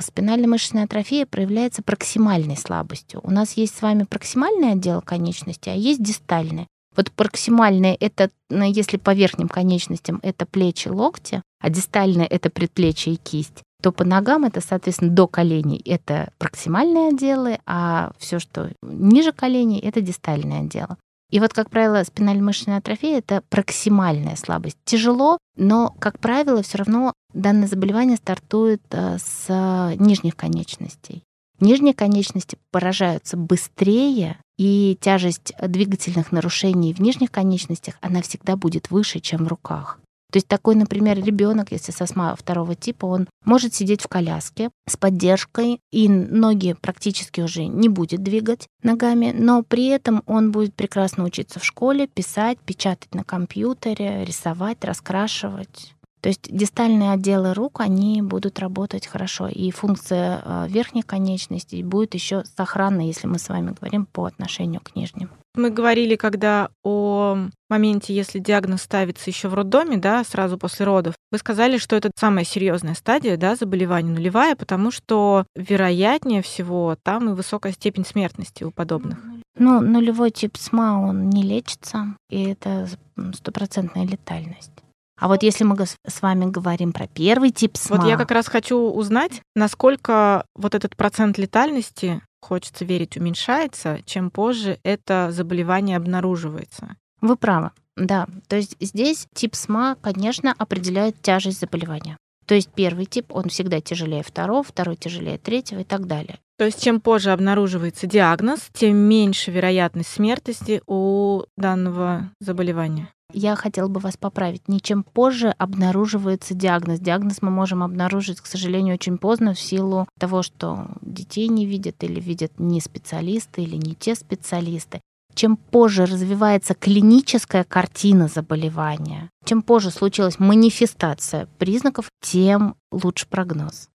Спинальная 0.00 0.48
мышечная 0.48 0.84
атрофия 0.84 1.26
проявляется 1.26 1.82
проксимальной 1.82 2.56
слабостью. 2.56 3.20
У 3.22 3.30
нас 3.30 3.52
есть 3.52 3.76
с 3.76 3.82
вами 3.82 4.04
проксимальный 4.04 4.72
отдел 4.72 5.02
конечности, 5.02 5.68
а 5.68 5.74
есть 5.74 6.02
дистальный. 6.02 6.66
Вот 7.00 7.10
проксимальные— 7.12 7.94
это, 8.00 8.28
ну, 8.50 8.62
если 8.62 8.98
по 8.98 9.14
верхним 9.14 9.48
конечностям, 9.48 10.20
это 10.22 10.44
плечи, 10.44 10.88
локти, 10.88 11.42
а 11.58 11.70
дистальные— 11.70 12.26
это 12.28 12.50
предплечье 12.50 13.14
и 13.14 13.16
кисть, 13.16 13.62
то 13.82 13.90
по 13.90 14.04
ногам 14.04 14.44
это, 14.44 14.60
соответственно, 14.60 15.10
до 15.10 15.26
коленей— 15.26 15.80
это 15.86 16.30
проксимальные 16.36 17.08
отделы, 17.08 17.58
а 17.64 18.12
все, 18.18 18.38
что 18.38 18.70
ниже 18.82 19.32
коленей— 19.32 19.80
это 19.80 20.02
дистальные 20.02 20.60
отделы. 20.60 20.98
И 21.30 21.40
вот, 21.40 21.54
как 21.54 21.70
правило, 21.70 22.04
спинально-мышечная 22.04 22.76
атрофия— 22.76 23.16
это 23.20 23.42
проксимальная 23.48 24.36
слабость. 24.36 24.76
Тяжело, 24.84 25.38
но, 25.56 25.94
как 26.00 26.18
правило, 26.18 26.62
все 26.62 26.76
равно 26.76 27.14
данное 27.32 27.66
заболевание 27.66 28.18
стартует 28.18 28.82
э, 28.90 29.16
с 29.16 29.94
нижних 29.96 30.36
конечностей. 30.36 31.22
Нижние 31.60 31.94
конечности 31.94 32.58
поражаются 32.70 33.38
быстрее, 33.38 34.36
и 34.60 34.98
тяжесть 35.00 35.54
двигательных 35.58 36.32
нарушений 36.32 36.92
в 36.92 37.00
нижних 37.00 37.30
конечностях, 37.30 37.94
она 38.02 38.20
всегда 38.20 38.56
будет 38.56 38.90
выше, 38.90 39.18
чем 39.18 39.46
в 39.46 39.48
руках. 39.48 39.98
То 40.30 40.36
есть 40.36 40.48
такой, 40.48 40.74
например, 40.74 41.16
ребенок, 41.16 41.72
если 41.72 41.92
со 41.92 42.04
СМА 42.04 42.36
второго 42.36 42.74
типа, 42.74 43.06
он 43.06 43.26
может 43.46 43.74
сидеть 43.74 44.02
в 44.02 44.08
коляске 44.08 44.68
с 44.86 44.98
поддержкой, 44.98 45.80
и 45.90 46.10
ноги 46.10 46.76
практически 46.78 47.40
уже 47.40 47.64
не 47.64 47.88
будет 47.88 48.22
двигать 48.22 48.68
ногами, 48.82 49.34
но 49.34 49.62
при 49.62 49.86
этом 49.86 50.22
он 50.26 50.52
будет 50.52 50.74
прекрасно 50.74 51.24
учиться 51.24 51.58
в 51.58 51.64
школе, 51.64 52.06
писать, 52.06 52.58
печатать 52.58 53.14
на 53.14 53.24
компьютере, 53.24 54.26
рисовать, 54.26 54.84
раскрашивать. 54.84 55.94
То 56.20 56.28
есть 56.28 56.54
дистальные 56.54 57.12
отделы 57.12 57.54
рук, 57.54 57.80
они 57.80 58.20
будут 58.20 58.58
работать 58.58 59.06
хорошо. 59.06 59.48
И 59.48 59.70
функция 59.70 60.42
а, 60.44 60.66
верхних 60.68 61.06
конечностей 61.06 61.82
будет 61.82 62.14
еще 62.14 62.44
сохранна, 62.56 63.06
если 63.06 63.26
мы 63.26 63.38
с 63.38 63.48
вами 63.48 63.74
говорим 63.78 64.06
по 64.06 64.26
отношению 64.26 64.80
к 64.82 64.94
нижним. 64.94 65.30
Мы 65.56 65.70
говорили, 65.70 66.14
когда 66.14 66.70
о 66.84 67.36
моменте, 67.68 68.14
если 68.14 68.38
диагноз 68.38 68.82
ставится 68.82 69.30
еще 69.30 69.48
в 69.48 69.54
роддоме, 69.54 69.96
да, 69.96 70.22
сразу 70.22 70.56
после 70.58 70.86
родов, 70.86 71.14
вы 71.32 71.38
сказали, 71.38 71.78
что 71.78 71.96
это 71.96 72.10
самая 72.16 72.44
серьезная 72.44 72.94
стадия, 72.94 73.36
да, 73.36 73.56
заболевания 73.56 74.12
нулевая, 74.12 74.54
потому 74.54 74.90
что 74.90 75.46
вероятнее 75.56 76.42
всего 76.42 76.96
там 77.02 77.30
и 77.30 77.34
высокая 77.34 77.72
степень 77.72 78.04
смертности 78.04 78.62
у 78.62 78.70
подобных. 78.70 79.18
Ну, 79.58 79.80
нулевой 79.80 80.30
тип 80.30 80.56
СМА, 80.56 81.02
он 81.08 81.30
не 81.30 81.42
лечится, 81.42 82.16
и 82.30 82.44
это 82.44 82.88
стопроцентная 83.34 84.06
летальность. 84.06 84.72
А 85.20 85.28
вот 85.28 85.42
если 85.42 85.64
мы 85.64 85.76
с 85.84 86.22
вами 86.22 86.50
говорим 86.50 86.92
про 86.92 87.06
первый 87.06 87.50
тип 87.50 87.76
СМА... 87.76 87.98
Вот 87.98 88.06
я 88.08 88.16
как 88.16 88.30
раз 88.30 88.48
хочу 88.48 88.78
узнать, 88.78 89.42
насколько 89.54 90.46
вот 90.56 90.74
этот 90.74 90.96
процент 90.96 91.36
летальности, 91.36 92.22
хочется 92.40 92.86
верить, 92.86 93.18
уменьшается, 93.18 94.00
чем 94.06 94.30
позже 94.30 94.78
это 94.82 95.28
заболевание 95.30 95.98
обнаруживается. 95.98 96.96
Вы 97.20 97.36
правы, 97.36 97.70
да. 97.96 98.26
То 98.48 98.56
есть 98.56 98.76
здесь 98.80 99.26
тип 99.34 99.54
СМА, 99.54 99.98
конечно, 100.00 100.54
определяет 100.56 101.20
тяжесть 101.20 101.60
заболевания. 101.60 102.16
То 102.46 102.54
есть 102.54 102.70
первый 102.74 103.04
тип, 103.04 103.26
он 103.28 103.50
всегда 103.50 103.80
тяжелее 103.82 104.22
второго, 104.22 104.62
второй 104.62 104.96
тяжелее 104.96 105.36
третьего 105.36 105.80
и 105.80 105.84
так 105.84 106.06
далее. 106.06 106.38
То 106.56 106.64
есть 106.64 106.82
чем 106.82 107.00
позже 107.00 107.30
обнаруживается 107.30 108.06
диагноз, 108.06 108.68
тем 108.72 108.96
меньше 108.96 109.50
вероятность 109.50 110.10
смертности 110.10 110.82
у 110.86 111.42
данного 111.58 112.30
заболевания. 112.40 113.10
Я 113.32 113.56
хотела 113.56 113.88
бы 113.88 114.00
вас 114.00 114.16
поправить. 114.16 114.68
Не 114.68 114.80
чем 114.80 115.02
позже 115.02 115.54
обнаруживается 115.58 116.54
диагноз. 116.54 117.00
Диагноз 117.00 117.42
мы 117.42 117.50
можем 117.50 117.82
обнаружить, 117.82 118.40
к 118.40 118.46
сожалению, 118.46 118.94
очень 118.94 119.18
поздно 119.18 119.54
в 119.54 119.60
силу 119.60 120.08
того, 120.18 120.42
что 120.42 120.88
детей 121.02 121.48
не 121.48 121.66
видят 121.66 122.02
или 122.02 122.20
видят 122.20 122.52
не 122.58 122.80
специалисты 122.80 123.62
или 123.62 123.76
не 123.76 123.94
те 123.94 124.14
специалисты. 124.14 125.00
Чем 125.34 125.56
позже 125.56 126.06
развивается 126.06 126.74
клиническая 126.74 127.64
картина 127.64 128.28
заболевания, 128.28 129.30
чем 129.44 129.62
позже 129.62 129.90
случилась 129.90 130.38
манифестация 130.38 131.46
признаков, 131.58 132.08
тем 132.20 132.74
лучше 132.90 133.26
прогноз. 133.28 133.88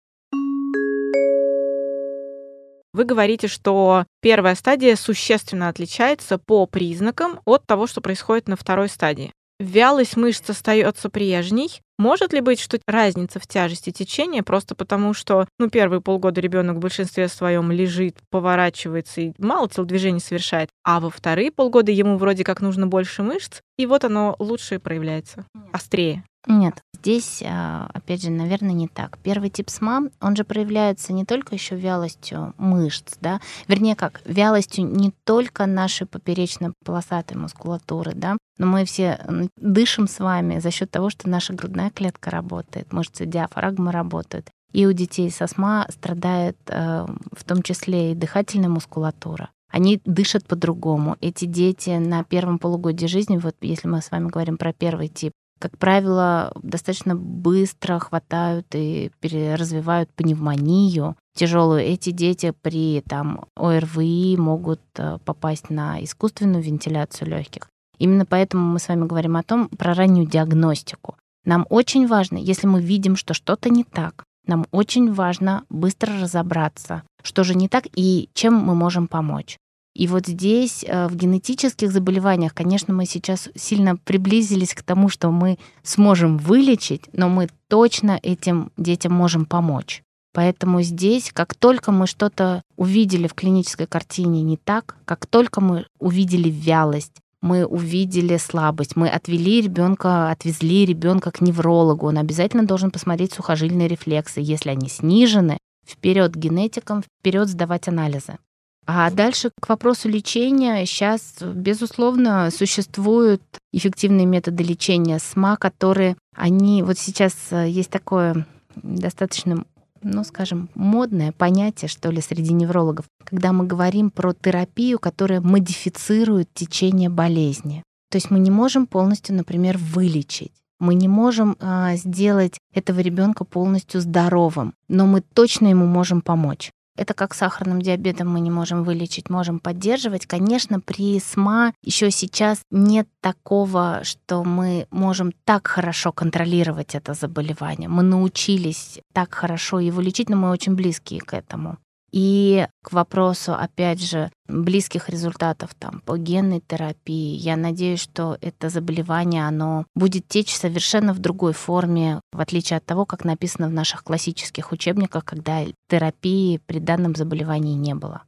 Вы 2.94 3.04
говорите, 3.04 3.48
что 3.48 4.04
первая 4.20 4.54
стадия 4.54 4.96
существенно 4.96 5.68
отличается 5.68 6.38
по 6.38 6.66
признакам 6.66 7.40
от 7.46 7.66
того, 7.66 7.86
что 7.86 8.00
происходит 8.00 8.48
на 8.48 8.56
второй 8.56 8.88
стадии. 8.88 9.32
Вялость 9.58 10.16
мышц 10.16 10.50
остается 10.50 11.08
прежней. 11.08 11.80
Может 11.96 12.32
ли 12.32 12.40
быть, 12.40 12.58
что 12.58 12.80
разница 12.86 13.38
в 13.38 13.46
тяжести 13.46 13.90
течения 13.90 14.42
просто 14.42 14.74
потому, 14.74 15.14
что 15.14 15.46
ну, 15.58 15.70
первые 15.70 16.00
полгода 16.00 16.40
ребенок 16.40 16.76
в 16.76 16.80
большинстве 16.80 17.28
своем 17.28 17.70
лежит, 17.70 18.16
поворачивается 18.28 19.20
и 19.20 19.32
мало 19.38 19.68
телодвижений 19.68 20.20
совершает, 20.20 20.68
а 20.82 20.98
во 20.98 21.10
вторые 21.10 21.52
полгода 21.52 21.92
ему 21.92 22.18
вроде 22.18 22.42
как 22.42 22.60
нужно 22.60 22.88
больше 22.88 23.22
мышц, 23.22 23.60
и 23.78 23.86
вот 23.86 24.04
оно 24.04 24.34
лучше 24.40 24.80
проявляется, 24.80 25.46
острее. 25.72 26.24
Нет, 26.46 26.82
здесь, 26.94 27.42
а, 27.46 27.88
опять 27.94 28.22
же, 28.22 28.30
наверное, 28.30 28.72
не 28.72 28.88
так. 28.88 29.18
Первый 29.18 29.48
тип 29.48 29.70
СМА, 29.70 30.08
он 30.20 30.34
же 30.34 30.44
проявляется 30.44 31.12
не 31.12 31.24
только 31.24 31.54
еще 31.54 31.76
вялостью 31.76 32.54
мышц, 32.58 33.14
да, 33.20 33.40
вернее 33.68 33.94
как, 33.94 34.22
вялостью 34.24 34.86
не 34.86 35.12
только 35.24 35.66
нашей 35.66 36.06
поперечно-полосатой 36.06 37.36
мускулатуры, 37.36 38.12
да, 38.14 38.36
но 38.58 38.66
мы 38.66 38.84
все 38.84 39.20
дышим 39.56 40.08
с 40.08 40.18
вами 40.18 40.58
за 40.58 40.72
счет 40.72 40.90
того, 40.90 41.10
что 41.10 41.28
наша 41.28 41.52
грудная 41.52 41.90
клетка 41.90 42.30
работает, 42.30 42.92
мышцы 42.92 43.24
диафрагмы 43.24 43.92
работают. 43.92 44.48
И 44.72 44.86
у 44.86 44.92
детей 44.92 45.30
с 45.30 45.40
астма 45.42 45.86
страдает 45.90 46.56
э, 46.68 47.06
в 47.32 47.44
том 47.44 47.62
числе 47.62 48.12
и 48.12 48.14
дыхательная 48.14 48.70
мускулатура 48.70 49.50
они 49.72 50.00
дышат 50.04 50.46
по-другому. 50.46 51.16
Эти 51.22 51.46
дети 51.46 51.90
на 51.96 52.24
первом 52.24 52.58
полугодии 52.58 53.06
жизни, 53.06 53.38
вот 53.38 53.56
если 53.62 53.88
мы 53.88 54.02
с 54.02 54.10
вами 54.10 54.28
говорим 54.28 54.58
про 54.58 54.74
первый 54.74 55.08
тип, 55.08 55.32
как 55.62 55.78
правило, 55.78 56.52
достаточно 56.60 57.14
быстро 57.14 58.00
хватают 58.00 58.66
и 58.74 59.12
развивают 59.22 60.10
пневмонию 60.10 61.14
тяжелую. 61.36 61.82
Эти 61.82 62.10
дети 62.10 62.52
при 62.62 63.00
там, 63.02 63.44
ОРВИ 63.56 64.36
могут 64.38 64.80
э, 64.96 65.18
попасть 65.24 65.70
на 65.70 66.02
искусственную 66.02 66.64
вентиляцию 66.64 67.28
легких. 67.28 67.68
Именно 67.98 68.26
поэтому 68.26 68.66
мы 68.66 68.80
с 68.80 68.88
вами 68.88 69.06
говорим 69.06 69.36
о 69.36 69.44
том, 69.44 69.68
про 69.68 69.94
раннюю 69.94 70.26
диагностику. 70.26 71.14
Нам 71.44 71.64
очень 71.70 72.08
важно, 72.08 72.38
если 72.38 72.66
мы 72.66 72.82
видим, 72.82 73.14
что 73.14 73.32
что-то 73.32 73.70
не 73.70 73.84
так, 73.84 74.24
нам 74.48 74.66
очень 74.72 75.12
важно 75.12 75.64
быстро 75.70 76.20
разобраться, 76.20 77.04
что 77.22 77.44
же 77.44 77.54
не 77.54 77.68
так 77.68 77.84
и 77.94 78.28
чем 78.34 78.54
мы 78.54 78.74
можем 78.74 79.06
помочь. 79.06 79.58
И 79.94 80.06
вот 80.06 80.26
здесь, 80.26 80.84
э, 80.86 81.06
в 81.08 81.16
генетических 81.16 81.92
заболеваниях, 81.92 82.54
конечно, 82.54 82.94
мы 82.94 83.04
сейчас 83.04 83.50
сильно 83.54 83.96
приблизились 83.96 84.74
к 84.74 84.82
тому, 84.82 85.08
что 85.08 85.30
мы 85.30 85.58
сможем 85.82 86.38
вылечить, 86.38 87.02
но 87.12 87.28
мы 87.28 87.48
точно 87.68 88.18
этим 88.22 88.72
детям 88.76 89.12
можем 89.12 89.44
помочь. 89.44 90.02
Поэтому 90.32 90.80
здесь, 90.80 91.30
как 91.32 91.54
только 91.54 91.92
мы 91.92 92.06
что-то 92.06 92.62
увидели 92.76 93.26
в 93.26 93.34
клинической 93.34 93.86
картине 93.86 94.42
не 94.42 94.56
так, 94.56 94.96
как 95.04 95.26
только 95.26 95.60
мы 95.60 95.86
увидели 95.98 96.48
вялость, 96.48 97.12
мы 97.42 97.66
увидели 97.66 98.38
слабость, 98.38 98.96
мы 98.96 99.08
отвели 99.08 99.60
ребенка, 99.60 100.30
отвезли 100.30 100.86
ребенка 100.86 101.32
к 101.32 101.42
неврологу, 101.42 102.06
он 102.06 102.16
обязательно 102.16 102.64
должен 102.64 102.90
посмотреть 102.90 103.34
сухожильные 103.34 103.88
рефлексы. 103.88 104.40
Если 104.40 104.70
они 104.70 104.88
снижены, 104.88 105.58
вперед 105.86 106.34
генетикам, 106.34 107.02
вперед 107.02 107.48
сдавать 107.48 107.88
анализы. 107.88 108.38
А 108.86 109.10
дальше 109.10 109.50
к 109.60 109.68
вопросу 109.68 110.08
лечения. 110.08 110.84
Сейчас, 110.86 111.36
безусловно, 111.40 112.50
существуют 112.50 113.42
эффективные 113.72 114.26
методы 114.26 114.64
лечения 114.64 115.18
СМА, 115.18 115.56
которые 115.56 116.16
они... 116.34 116.82
Вот 116.82 116.98
сейчас 116.98 117.34
э, 117.50 117.68
есть 117.68 117.90
такое 117.90 118.46
достаточно 118.74 119.64
ну, 120.04 120.24
скажем, 120.24 120.68
модное 120.74 121.30
понятие, 121.32 121.88
что 121.88 122.10
ли, 122.10 122.20
среди 122.20 122.52
неврологов, 122.52 123.06
когда 123.24 123.52
мы 123.52 123.66
говорим 123.66 124.10
про 124.10 124.32
терапию, 124.32 124.98
которая 124.98 125.40
модифицирует 125.40 126.52
течение 126.52 127.08
болезни. 127.08 127.84
То 128.10 128.16
есть 128.16 128.30
мы 128.30 128.38
не 128.40 128.50
можем 128.50 128.86
полностью, 128.86 129.36
например, 129.36 129.78
вылечить. 129.78 130.52
Мы 130.80 130.94
не 130.94 131.06
можем 131.06 131.56
а, 131.60 131.94
сделать 131.94 132.58
этого 132.74 133.00
ребенка 133.00 133.44
полностью 133.44 134.00
здоровым, 134.00 134.74
но 134.88 135.06
мы 135.06 135.20
точно 135.20 135.68
ему 135.68 135.86
можем 135.86 136.20
помочь. 136.20 136.72
Это 136.96 137.14
как 137.14 137.34
сахарным 137.34 137.80
диабетом 137.80 138.28
мы 138.28 138.40
не 138.40 138.50
можем 138.50 138.84
вылечить, 138.84 139.30
можем 139.30 139.60
поддерживать. 139.60 140.26
Конечно, 140.26 140.78
при 140.80 141.18
СМА 141.18 141.72
еще 141.82 142.10
сейчас 142.10 142.60
нет 142.70 143.08
такого, 143.20 144.00
что 144.02 144.44
мы 144.44 144.86
можем 144.90 145.32
так 145.44 145.66
хорошо 145.66 146.12
контролировать 146.12 146.94
это 146.94 147.14
заболевание. 147.14 147.88
Мы 147.88 148.02
научились 148.02 149.00
так 149.12 149.34
хорошо 149.34 149.80
его 149.80 150.00
лечить, 150.00 150.28
но 150.28 150.36
мы 150.36 150.50
очень 150.50 150.74
близкие 150.74 151.20
к 151.20 151.32
этому. 151.32 151.78
И 152.12 152.66
к 152.82 152.92
вопросу, 152.92 153.54
опять 153.54 154.02
же, 154.02 154.30
близких 154.46 155.08
результатов 155.08 155.74
там, 155.78 156.00
по 156.04 156.18
генной 156.18 156.60
терапии, 156.60 157.36
я 157.36 157.56
надеюсь, 157.56 158.00
что 158.00 158.36
это 158.42 158.68
заболевание, 158.68 159.46
оно 159.46 159.86
будет 159.94 160.28
течь 160.28 160.54
совершенно 160.54 161.14
в 161.14 161.20
другой 161.20 161.54
форме, 161.54 162.20
в 162.32 162.40
отличие 162.40 162.76
от 162.76 162.84
того, 162.84 163.06
как 163.06 163.24
написано 163.24 163.68
в 163.68 163.72
наших 163.72 164.04
классических 164.04 164.72
учебниках, 164.72 165.24
когда 165.24 165.64
терапии 165.88 166.60
при 166.66 166.80
данном 166.80 167.14
заболевании 167.14 167.74
не 167.74 167.94
было. 167.94 168.22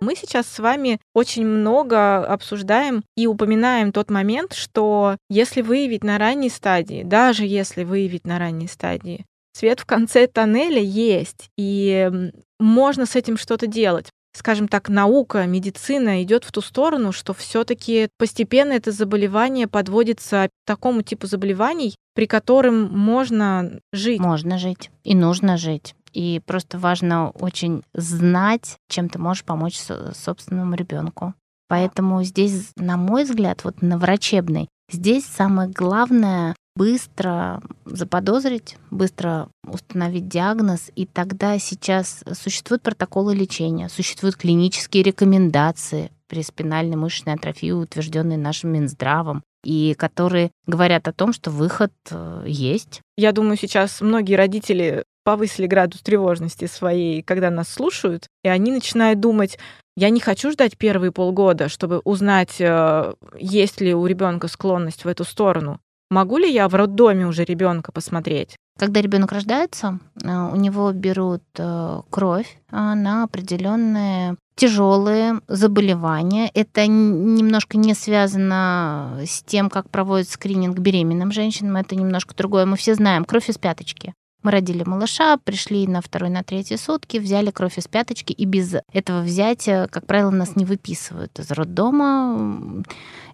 Мы 0.00 0.14
сейчас 0.14 0.46
с 0.46 0.60
вами 0.60 1.00
очень 1.12 1.44
много 1.44 2.24
обсуждаем 2.24 3.02
и 3.16 3.26
упоминаем 3.26 3.90
тот 3.90 4.10
момент, 4.10 4.52
что 4.52 5.16
если 5.28 5.60
выявить 5.60 6.04
на 6.04 6.18
ранней 6.18 6.50
стадии, 6.50 7.02
даже 7.02 7.44
если 7.44 7.82
выявить 7.82 8.24
на 8.24 8.38
ранней 8.38 8.68
стадии, 8.68 9.26
свет 9.52 9.80
в 9.80 9.86
конце 9.86 10.26
тоннеля 10.26 10.80
есть, 10.80 11.50
и 11.56 12.10
можно 12.58 13.06
с 13.06 13.16
этим 13.16 13.36
что-то 13.36 13.66
делать. 13.66 14.10
Скажем 14.34 14.68
так, 14.68 14.88
наука, 14.88 15.46
медицина 15.46 16.22
идет 16.22 16.44
в 16.44 16.52
ту 16.52 16.60
сторону, 16.60 17.12
что 17.12 17.34
все-таки 17.34 18.08
постепенно 18.18 18.72
это 18.72 18.92
заболевание 18.92 19.66
подводится 19.66 20.48
к 20.48 20.50
такому 20.66 21.02
типу 21.02 21.26
заболеваний, 21.26 21.96
при 22.14 22.26
котором 22.26 22.96
можно 22.96 23.80
жить. 23.92 24.20
Можно 24.20 24.58
жить 24.58 24.90
и 25.02 25.14
нужно 25.14 25.56
жить. 25.56 25.94
И 26.12 26.40
просто 26.46 26.78
важно 26.78 27.30
очень 27.30 27.82
знать, 27.94 28.76
чем 28.88 29.08
ты 29.08 29.18
можешь 29.18 29.44
помочь 29.44 29.78
собственному 30.14 30.74
ребенку. 30.74 31.34
Поэтому 31.68 32.22
здесь, 32.22 32.70
на 32.76 32.96
мой 32.96 33.24
взгляд, 33.24 33.64
вот 33.64 33.82
на 33.82 33.98
врачебной, 33.98 34.68
здесь 34.90 35.26
самое 35.26 35.68
главное 35.68 36.54
быстро 36.78 37.60
заподозрить, 37.84 38.76
быстро 38.92 39.48
установить 39.66 40.28
диагноз, 40.28 40.92
и 40.94 41.06
тогда 41.06 41.58
сейчас 41.58 42.22
существуют 42.32 42.82
протоколы 42.82 43.34
лечения, 43.34 43.88
существуют 43.88 44.36
клинические 44.36 45.02
рекомендации 45.02 46.12
при 46.28 46.42
спинальной 46.42 46.96
мышечной 46.96 47.34
атрофии, 47.34 47.72
утвержденные 47.72 48.38
нашим 48.38 48.70
Минздравом, 48.70 49.42
и 49.64 49.94
которые 49.98 50.52
говорят 50.66 51.08
о 51.08 51.12
том, 51.12 51.32
что 51.32 51.50
выход 51.50 51.92
э, 52.10 52.44
есть. 52.46 53.00
Я 53.16 53.32
думаю, 53.32 53.56
сейчас 53.56 54.00
многие 54.00 54.34
родители 54.34 55.02
повысили 55.24 55.66
градус 55.66 56.00
тревожности 56.00 56.66
своей, 56.66 57.22
когда 57.22 57.50
нас 57.50 57.68
слушают, 57.68 58.28
и 58.44 58.48
они 58.48 58.70
начинают 58.70 59.18
думать, 59.18 59.58
я 59.96 60.10
не 60.10 60.20
хочу 60.20 60.52
ждать 60.52 60.78
первые 60.78 61.10
полгода, 61.10 61.68
чтобы 61.68 61.98
узнать, 62.04 62.60
э, 62.60 63.14
есть 63.36 63.80
ли 63.80 63.94
у 63.94 64.06
ребенка 64.06 64.46
склонность 64.46 65.04
в 65.04 65.08
эту 65.08 65.24
сторону. 65.24 65.80
Могу 66.10 66.38
ли 66.38 66.50
я 66.50 66.68
в 66.68 66.74
роддоме 66.74 67.26
уже 67.26 67.44
ребенка 67.44 67.92
посмотреть? 67.92 68.56
Когда 68.78 69.00
ребенок 69.02 69.32
рождается, 69.32 69.98
э, 70.22 70.50
у 70.52 70.56
него 70.56 70.92
берут 70.92 71.42
э, 71.58 72.00
кровь 72.10 72.58
э, 72.70 72.76
на 72.76 73.24
определенные 73.24 74.36
тяжелые 74.54 75.40
заболевания. 75.48 76.50
Это 76.54 76.86
немножко 76.86 77.76
не 77.76 77.94
связано 77.94 79.20
с 79.24 79.42
тем, 79.42 79.68
как 79.68 79.90
проводят 79.90 80.28
скрининг 80.28 80.78
беременным 80.78 81.30
женщинам. 81.30 81.76
Это 81.76 81.94
немножко 81.94 82.34
другое. 82.34 82.66
Мы 82.66 82.76
все 82.76 82.94
знаем 82.94 83.24
кровь 83.24 83.50
из 83.50 83.58
пяточки. 83.58 84.14
Мы 84.42 84.50
родили 84.50 84.84
малыша, 84.84 85.36
пришли 85.38 85.86
на 85.86 86.00
второй, 86.00 86.30
на 86.30 86.42
третьи 86.42 86.76
сутки, 86.76 87.18
взяли 87.18 87.50
кровь 87.50 87.78
из 87.78 87.88
пяточки, 87.88 88.32
и 88.32 88.44
без 88.44 88.74
этого 88.92 89.22
взятия, 89.22 89.86
как 89.88 90.06
правило, 90.06 90.30
нас 90.30 90.56
не 90.56 90.64
выписывают 90.64 91.38
из 91.38 91.50
роддома 91.50 92.84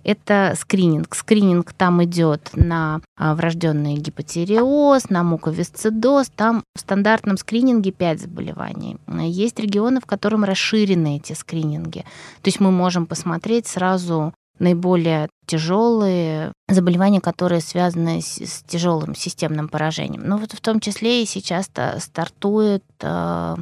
это 0.05 0.55
скрининг. 0.57 1.15
Скрининг 1.15 1.73
там 1.73 2.05
идет 2.05 2.51
на 2.55 3.01
а, 3.17 3.35
врожденный 3.35 3.95
гипотереоз, 3.95 5.09
на 5.09 5.23
муковисцидоз. 5.23 6.29
Там 6.37 6.63
в 6.75 6.81
стандартном 6.81 7.39
скрининге 7.39 7.91
5 7.91 8.21
заболеваний. 8.21 8.99
Есть 9.09 9.59
регионы, 9.59 10.01
в 10.01 10.07
котором 10.07 10.45
расширены 10.45 11.17
эти 11.17 11.33
скрининги. 11.33 12.01
То 12.43 12.49
есть 12.49 12.61
мы 12.61 12.71
можем 12.71 13.07
посмотреть 13.07 13.67
сразу 13.67 14.35
наиболее 14.59 15.29
тяжелые 15.47 16.53
заболевания, 16.69 17.21
которые 17.21 17.61
связаны 17.61 18.21
с, 18.21 18.39
с 18.41 18.63
тяжелым 18.63 19.15
системным 19.15 19.69
поражением. 19.69 20.23
Ну 20.27 20.39
вот 20.39 20.53
в 20.53 20.61
том 20.61 20.81
числе 20.81 21.23
и 21.23 21.27
сейчас 21.27 21.71
стартуют 21.99 22.85
э, 23.01 23.57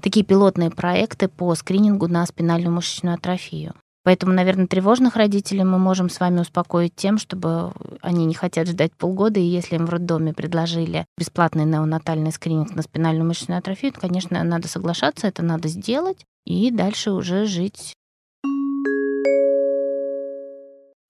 такие 0.00 0.24
пилотные 0.24 0.70
проекты 0.70 1.28
по 1.28 1.54
скринингу 1.54 2.08
на 2.08 2.26
спинальную 2.26 2.72
мышечную 2.72 3.14
атрофию. 3.14 3.74
Поэтому, 4.04 4.32
наверное, 4.32 4.66
тревожных 4.66 5.14
родителей 5.14 5.62
мы 5.62 5.78
можем 5.78 6.10
с 6.10 6.18
вами 6.18 6.40
успокоить 6.40 6.94
тем, 6.96 7.18
чтобы 7.18 7.72
они 8.00 8.26
не 8.26 8.34
хотят 8.34 8.66
ждать 8.66 8.92
полгода, 8.94 9.38
и 9.38 9.44
если 9.44 9.76
им 9.76 9.86
в 9.86 9.90
роддоме 9.90 10.34
предложили 10.34 11.06
бесплатный 11.16 11.64
неонатальный 11.64 12.32
скрининг 12.32 12.74
на 12.74 12.82
спинальную 12.82 13.26
мышечную 13.26 13.58
атрофию, 13.58 13.92
то, 13.92 14.00
конечно, 14.00 14.42
надо 14.42 14.66
соглашаться, 14.66 15.28
это 15.28 15.42
надо 15.42 15.68
сделать, 15.68 16.24
и 16.44 16.72
дальше 16.72 17.12
уже 17.12 17.46
жить 17.46 17.94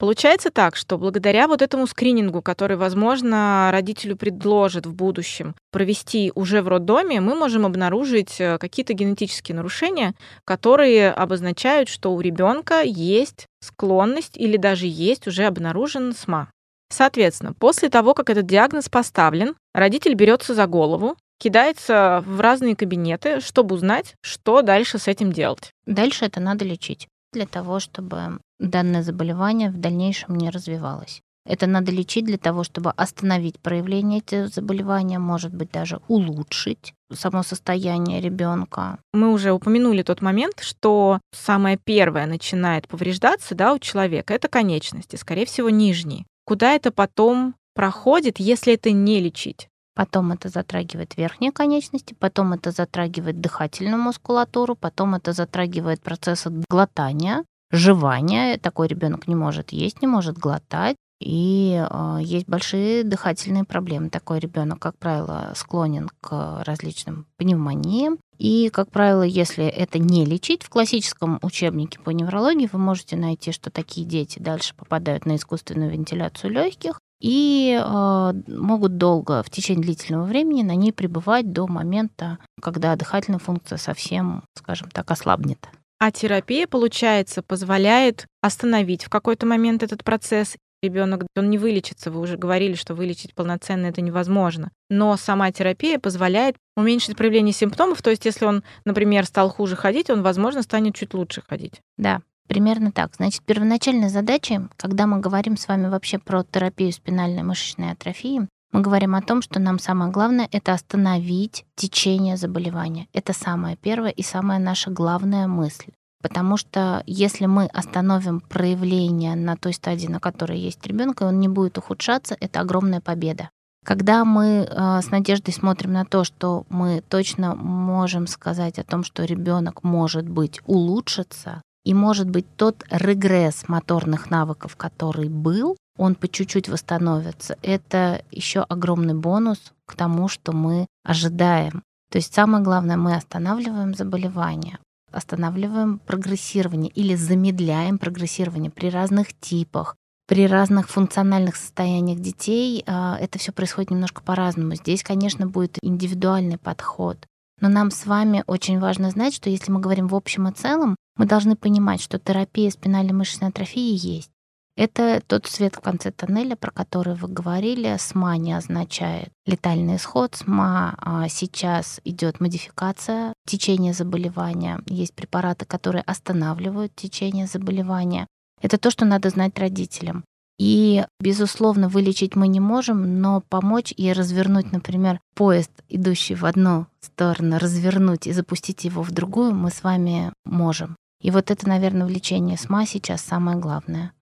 Получается 0.02 0.50
так, 0.50 0.74
что 0.74 0.98
благодаря 0.98 1.46
вот 1.46 1.62
этому 1.62 1.86
скринингу, 1.86 2.42
который, 2.42 2.76
возможно, 2.76 3.68
родителю 3.70 4.16
предложат 4.16 4.84
в 4.84 4.92
будущем 4.92 5.54
провести 5.70 6.32
уже 6.34 6.60
в 6.60 6.66
роддоме, 6.66 7.20
мы 7.20 7.36
можем 7.36 7.64
обнаружить 7.66 8.40
э, 8.40 8.58
какие-то 8.58 8.94
генетические 8.94 9.54
нарушения, 9.54 10.14
которые 10.44 11.12
обозначают, 11.12 11.88
что 11.88 12.12
у 12.12 12.20
ребенка 12.20 12.82
есть 12.82 13.46
склонность 13.60 14.36
или 14.36 14.56
даже 14.56 14.88
есть 14.88 15.28
уже 15.28 15.44
обнаружен 15.44 16.12
СМА. 16.14 16.50
Соответственно, 16.90 17.52
после 17.52 17.88
того, 17.88 18.12
как 18.12 18.28
этот 18.28 18.46
диагноз 18.46 18.88
поставлен, 18.88 19.54
родитель 19.72 20.14
берется 20.14 20.52
за 20.52 20.66
голову, 20.66 21.14
кидается 21.38 22.24
в 22.26 22.40
разные 22.40 22.74
кабинеты, 22.74 23.40
чтобы 23.40 23.76
узнать, 23.76 24.16
что 24.20 24.62
дальше 24.62 24.98
с 24.98 25.06
этим 25.06 25.30
делать. 25.30 25.70
Дальше 25.86 26.24
это 26.24 26.40
надо 26.40 26.64
лечить 26.64 27.06
для 27.32 27.46
того, 27.46 27.80
чтобы 27.80 28.38
данное 28.58 29.02
заболевание 29.02 29.70
в 29.70 29.78
дальнейшем 29.78 30.36
не 30.36 30.50
развивалось. 30.50 31.22
Это 31.44 31.66
надо 31.66 31.90
лечить 31.90 32.24
для 32.24 32.38
того, 32.38 32.62
чтобы 32.62 32.90
остановить 32.90 33.58
проявление 33.58 34.20
этого 34.20 34.46
заболевания, 34.46 35.18
может 35.18 35.52
быть, 35.52 35.72
даже 35.72 36.00
улучшить 36.06 36.94
само 37.12 37.42
состояние 37.42 38.20
ребенка. 38.20 38.98
Мы 39.12 39.32
уже 39.32 39.52
упомянули 39.52 40.02
тот 40.02 40.22
момент, 40.22 40.60
что 40.60 41.20
самое 41.32 41.78
первое 41.82 42.26
начинает 42.26 42.86
повреждаться 42.86 43.54
да, 43.54 43.74
у 43.74 43.78
человека 43.78 44.34
это 44.34 44.48
конечности, 44.48 45.16
скорее 45.16 45.44
всего, 45.44 45.68
нижние. 45.68 46.26
Куда 46.44 46.74
это 46.74 46.92
потом 46.92 47.54
проходит, 47.74 48.38
если 48.38 48.74
это 48.74 48.92
не 48.92 49.20
лечить? 49.20 49.68
Потом 49.94 50.32
это 50.32 50.48
затрагивает 50.48 51.16
верхние 51.16 51.52
конечности, 51.52 52.16
потом 52.18 52.54
это 52.54 52.70
затрагивает 52.70 53.40
дыхательную 53.40 54.00
мускулатуру, 54.00 54.74
потом 54.74 55.14
это 55.14 55.32
затрагивает 55.32 56.00
процессы 56.00 56.50
глотания, 56.70 57.44
жевания. 57.70 58.58
Такой 58.58 58.88
ребенок 58.88 59.28
не 59.28 59.34
может 59.34 59.72
есть, 59.72 60.00
не 60.00 60.08
может 60.08 60.38
глотать. 60.38 60.96
И 61.20 61.80
э, 61.88 62.18
есть 62.20 62.48
большие 62.48 63.04
дыхательные 63.04 63.64
проблемы. 63.64 64.10
Такой 64.10 64.40
ребенок, 64.40 64.80
как 64.80 64.98
правило, 64.98 65.52
склонен 65.54 66.10
к 66.20 66.62
различным 66.64 67.26
пневмониям. 67.36 68.18
И, 68.38 68.70
как 68.70 68.90
правило, 68.90 69.22
если 69.22 69.64
это 69.64 70.00
не 70.00 70.24
лечить, 70.24 70.64
в 70.64 70.68
классическом 70.68 71.38
учебнике 71.42 72.00
по 72.00 72.10
неврологии 72.10 72.68
вы 72.72 72.78
можете 72.80 73.16
найти, 73.16 73.52
что 73.52 73.70
такие 73.70 74.04
дети 74.04 74.40
дальше 74.40 74.74
попадают 74.74 75.26
на 75.26 75.36
искусственную 75.36 75.92
вентиляцию 75.92 76.52
легких 76.52 76.98
и 77.22 77.80
э, 77.80 78.32
могут 78.48 78.96
долго, 78.96 79.44
в 79.44 79.50
течение 79.50 79.84
длительного 79.84 80.24
времени 80.24 80.62
на 80.62 80.74
ней 80.74 80.92
пребывать 80.92 81.52
до 81.52 81.68
момента, 81.68 82.38
когда 82.60 82.96
дыхательная 82.96 83.38
функция 83.38 83.78
совсем, 83.78 84.42
скажем 84.58 84.90
так, 84.90 85.08
ослабнет. 85.10 85.68
А 86.00 86.10
терапия, 86.10 86.66
получается, 86.66 87.42
позволяет 87.42 88.26
остановить 88.40 89.04
в 89.04 89.08
какой-то 89.08 89.46
момент 89.46 89.84
этот 89.84 90.02
процесс. 90.02 90.56
Ребенок, 90.82 91.24
он 91.36 91.48
не 91.48 91.58
вылечится, 91.58 92.10
вы 92.10 92.18
уже 92.18 92.36
говорили, 92.36 92.74
что 92.74 92.96
вылечить 92.96 93.36
полноценно 93.36 93.86
это 93.86 94.00
невозможно. 94.00 94.72
Но 94.90 95.16
сама 95.16 95.52
терапия 95.52 96.00
позволяет 96.00 96.56
уменьшить 96.76 97.16
проявление 97.16 97.52
симптомов. 97.52 98.02
То 98.02 98.10
есть, 98.10 98.24
если 98.24 98.46
он, 98.46 98.64
например, 98.84 99.26
стал 99.26 99.48
хуже 99.48 99.76
ходить, 99.76 100.10
он, 100.10 100.22
возможно, 100.22 100.62
станет 100.62 100.96
чуть 100.96 101.14
лучше 101.14 101.40
ходить. 101.48 101.80
Да, 101.96 102.20
примерно 102.52 102.92
так. 102.92 103.14
Значит, 103.16 103.40
первоначальная 103.44 104.10
задача, 104.10 104.68
когда 104.76 105.06
мы 105.06 105.20
говорим 105.20 105.56
с 105.56 105.68
вами 105.68 105.88
вообще 105.88 106.18
про 106.18 106.44
терапию 106.44 106.92
спинальной 106.92 107.42
мышечной 107.42 107.92
атрофии, 107.92 108.46
мы 108.72 108.82
говорим 108.82 109.14
о 109.14 109.22
том, 109.22 109.40
что 109.40 109.58
нам 109.58 109.78
самое 109.78 110.12
главное— 110.12 110.48
это 110.52 110.74
остановить 110.74 111.64
течение 111.76 112.36
заболевания. 112.36 113.06
Это 113.14 113.32
самое 113.32 113.76
первое 113.76 114.10
и 114.10 114.22
самая 114.22 114.58
наша 114.58 114.90
главная 114.90 115.46
мысль. 115.46 115.92
Потому 116.22 116.58
что 116.58 117.02
если 117.06 117.46
мы 117.46 117.64
остановим 117.68 118.40
проявление 118.40 119.34
на 119.34 119.56
той 119.56 119.72
стадии, 119.72 120.08
на 120.08 120.20
которой 120.20 120.58
есть 120.58 120.86
ребенок, 120.86 121.22
и 121.22 121.24
он 121.24 121.40
не 121.40 121.48
будет 121.48 121.78
ухудшаться, 121.78 122.36
это 122.38 122.60
огромная 122.60 123.00
победа. 123.00 123.48
Когда 123.82 124.26
мы 124.26 124.68
э, 124.68 125.00
с 125.00 125.10
надеждой 125.10 125.52
смотрим 125.54 125.92
на 125.92 126.04
то, 126.04 126.22
что 126.22 126.66
мы 126.68 127.02
точно 127.08 127.54
можем 127.54 128.26
сказать 128.26 128.78
о 128.78 128.84
том, 128.84 129.04
что 129.04 129.24
ребенок 129.24 129.82
может 129.82 130.28
быть 130.28 130.60
улучшится, 130.66 131.62
и 131.84 131.94
может 131.94 132.28
быть 132.28 132.46
тот 132.56 132.84
регресс 132.90 133.68
моторных 133.68 134.30
навыков, 134.30 134.76
который 134.76 135.28
был, 135.28 135.76
он 135.98 136.14
по 136.14 136.28
чуть-чуть 136.28 136.68
восстановится. 136.68 137.58
Это 137.62 138.24
еще 138.30 138.60
огромный 138.60 139.14
бонус 139.14 139.72
к 139.86 139.94
тому, 139.94 140.28
что 140.28 140.52
мы 140.52 140.86
ожидаем. 141.04 141.82
То 142.10 142.18
есть 142.18 142.34
самое 142.34 142.62
главное, 142.62 142.96
мы 142.96 143.14
останавливаем 143.14 143.94
заболевание 143.94 144.78
останавливаем 145.12 145.98
прогрессирование 145.98 146.90
или 146.90 147.14
замедляем 147.14 147.98
прогрессирование 147.98 148.70
при 148.70 148.88
разных 148.88 149.38
типах, 149.38 149.96
при 150.26 150.46
разных 150.46 150.88
функциональных 150.88 151.56
состояниях 151.56 152.20
детей 152.20 152.82
а, 152.86 153.18
это 153.20 153.38
все 153.38 153.52
происходит 153.52 153.90
немножко 153.90 154.22
по-разному. 154.22 154.74
Здесь, 154.74 155.02
конечно, 155.02 155.46
будет 155.46 155.78
индивидуальный 155.82 156.58
подход. 156.58 157.18
Но 157.62 157.68
нам 157.68 157.92
с 157.92 158.06
вами 158.06 158.42
очень 158.48 158.80
важно 158.80 159.10
знать, 159.10 159.32
что 159.34 159.48
если 159.48 159.70
мы 159.70 159.78
говорим 159.78 160.08
в 160.08 160.16
общем 160.16 160.48
и 160.48 160.52
целом, 160.52 160.96
мы 161.16 161.26
должны 161.26 161.54
понимать, 161.54 162.02
что 162.02 162.18
терапия 162.18 162.68
спинальной 162.70 163.12
мышечной 163.12 163.50
атрофии 163.50 163.94
есть. 163.94 164.30
Это 164.76 165.22
тот 165.24 165.46
свет 165.46 165.76
в 165.76 165.80
конце 165.80 166.10
тоннеля, 166.10 166.56
про 166.56 166.72
который 166.72 167.14
вы 167.14 167.28
говорили. 167.28 167.96
СМА 167.96 168.36
не 168.38 168.54
означает 168.54 169.28
летальный 169.46 169.94
исход. 169.94 170.34
СМА 170.34 170.96
а, 170.98 171.28
сейчас 171.28 172.00
идет 172.04 172.40
модификация 172.40 173.32
течения 173.46 173.92
заболевания. 173.92 174.80
Есть 174.86 175.14
препараты, 175.14 175.64
которые 175.64 176.02
останавливают 176.02 176.96
течение 176.96 177.46
заболевания. 177.46 178.26
Это 178.60 178.76
то, 178.76 178.90
что 178.90 179.04
надо 179.04 179.30
знать 179.30 179.56
родителям. 179.56 180.24
И, 180.58 181.04
безусловно, 181.20 181.88
вылечить 181.88 182.36
мы 182.36 182.48
не 182.48 182.60
можем, 182.60 183.20
но 183.20 183.42
помочь 183.48 183.92
и 183.96 184.12
развернуть, 184.12 184.72
например, 184.72 185.20
поезд, 185.34 185.70
идущий 185.88 186.34
в 186.34 186.44
одну 186.44 186.86
сторону, 187.00 187.58
развернуть 187.58 188.26
и 188.26 188.32
запустить 188.32 188.84
его 188.84 189.02
в 189.02 189.10
другую 189.10 189.54
мы 189.54 189.70
с 189.70 189.82
вами 189.82 190.32
можем. 190.44 190.96
И 191.20 191.30
вот 191.30 191.50
это, 191.50 191.68
наверное, 191.68 192.06
в 192.06 192.10
лечении 192.10 192.56
СМА 192.56 192.86
сейчас 192.86 193.22
самое 193.22 193.58
главное. 193.58 194.12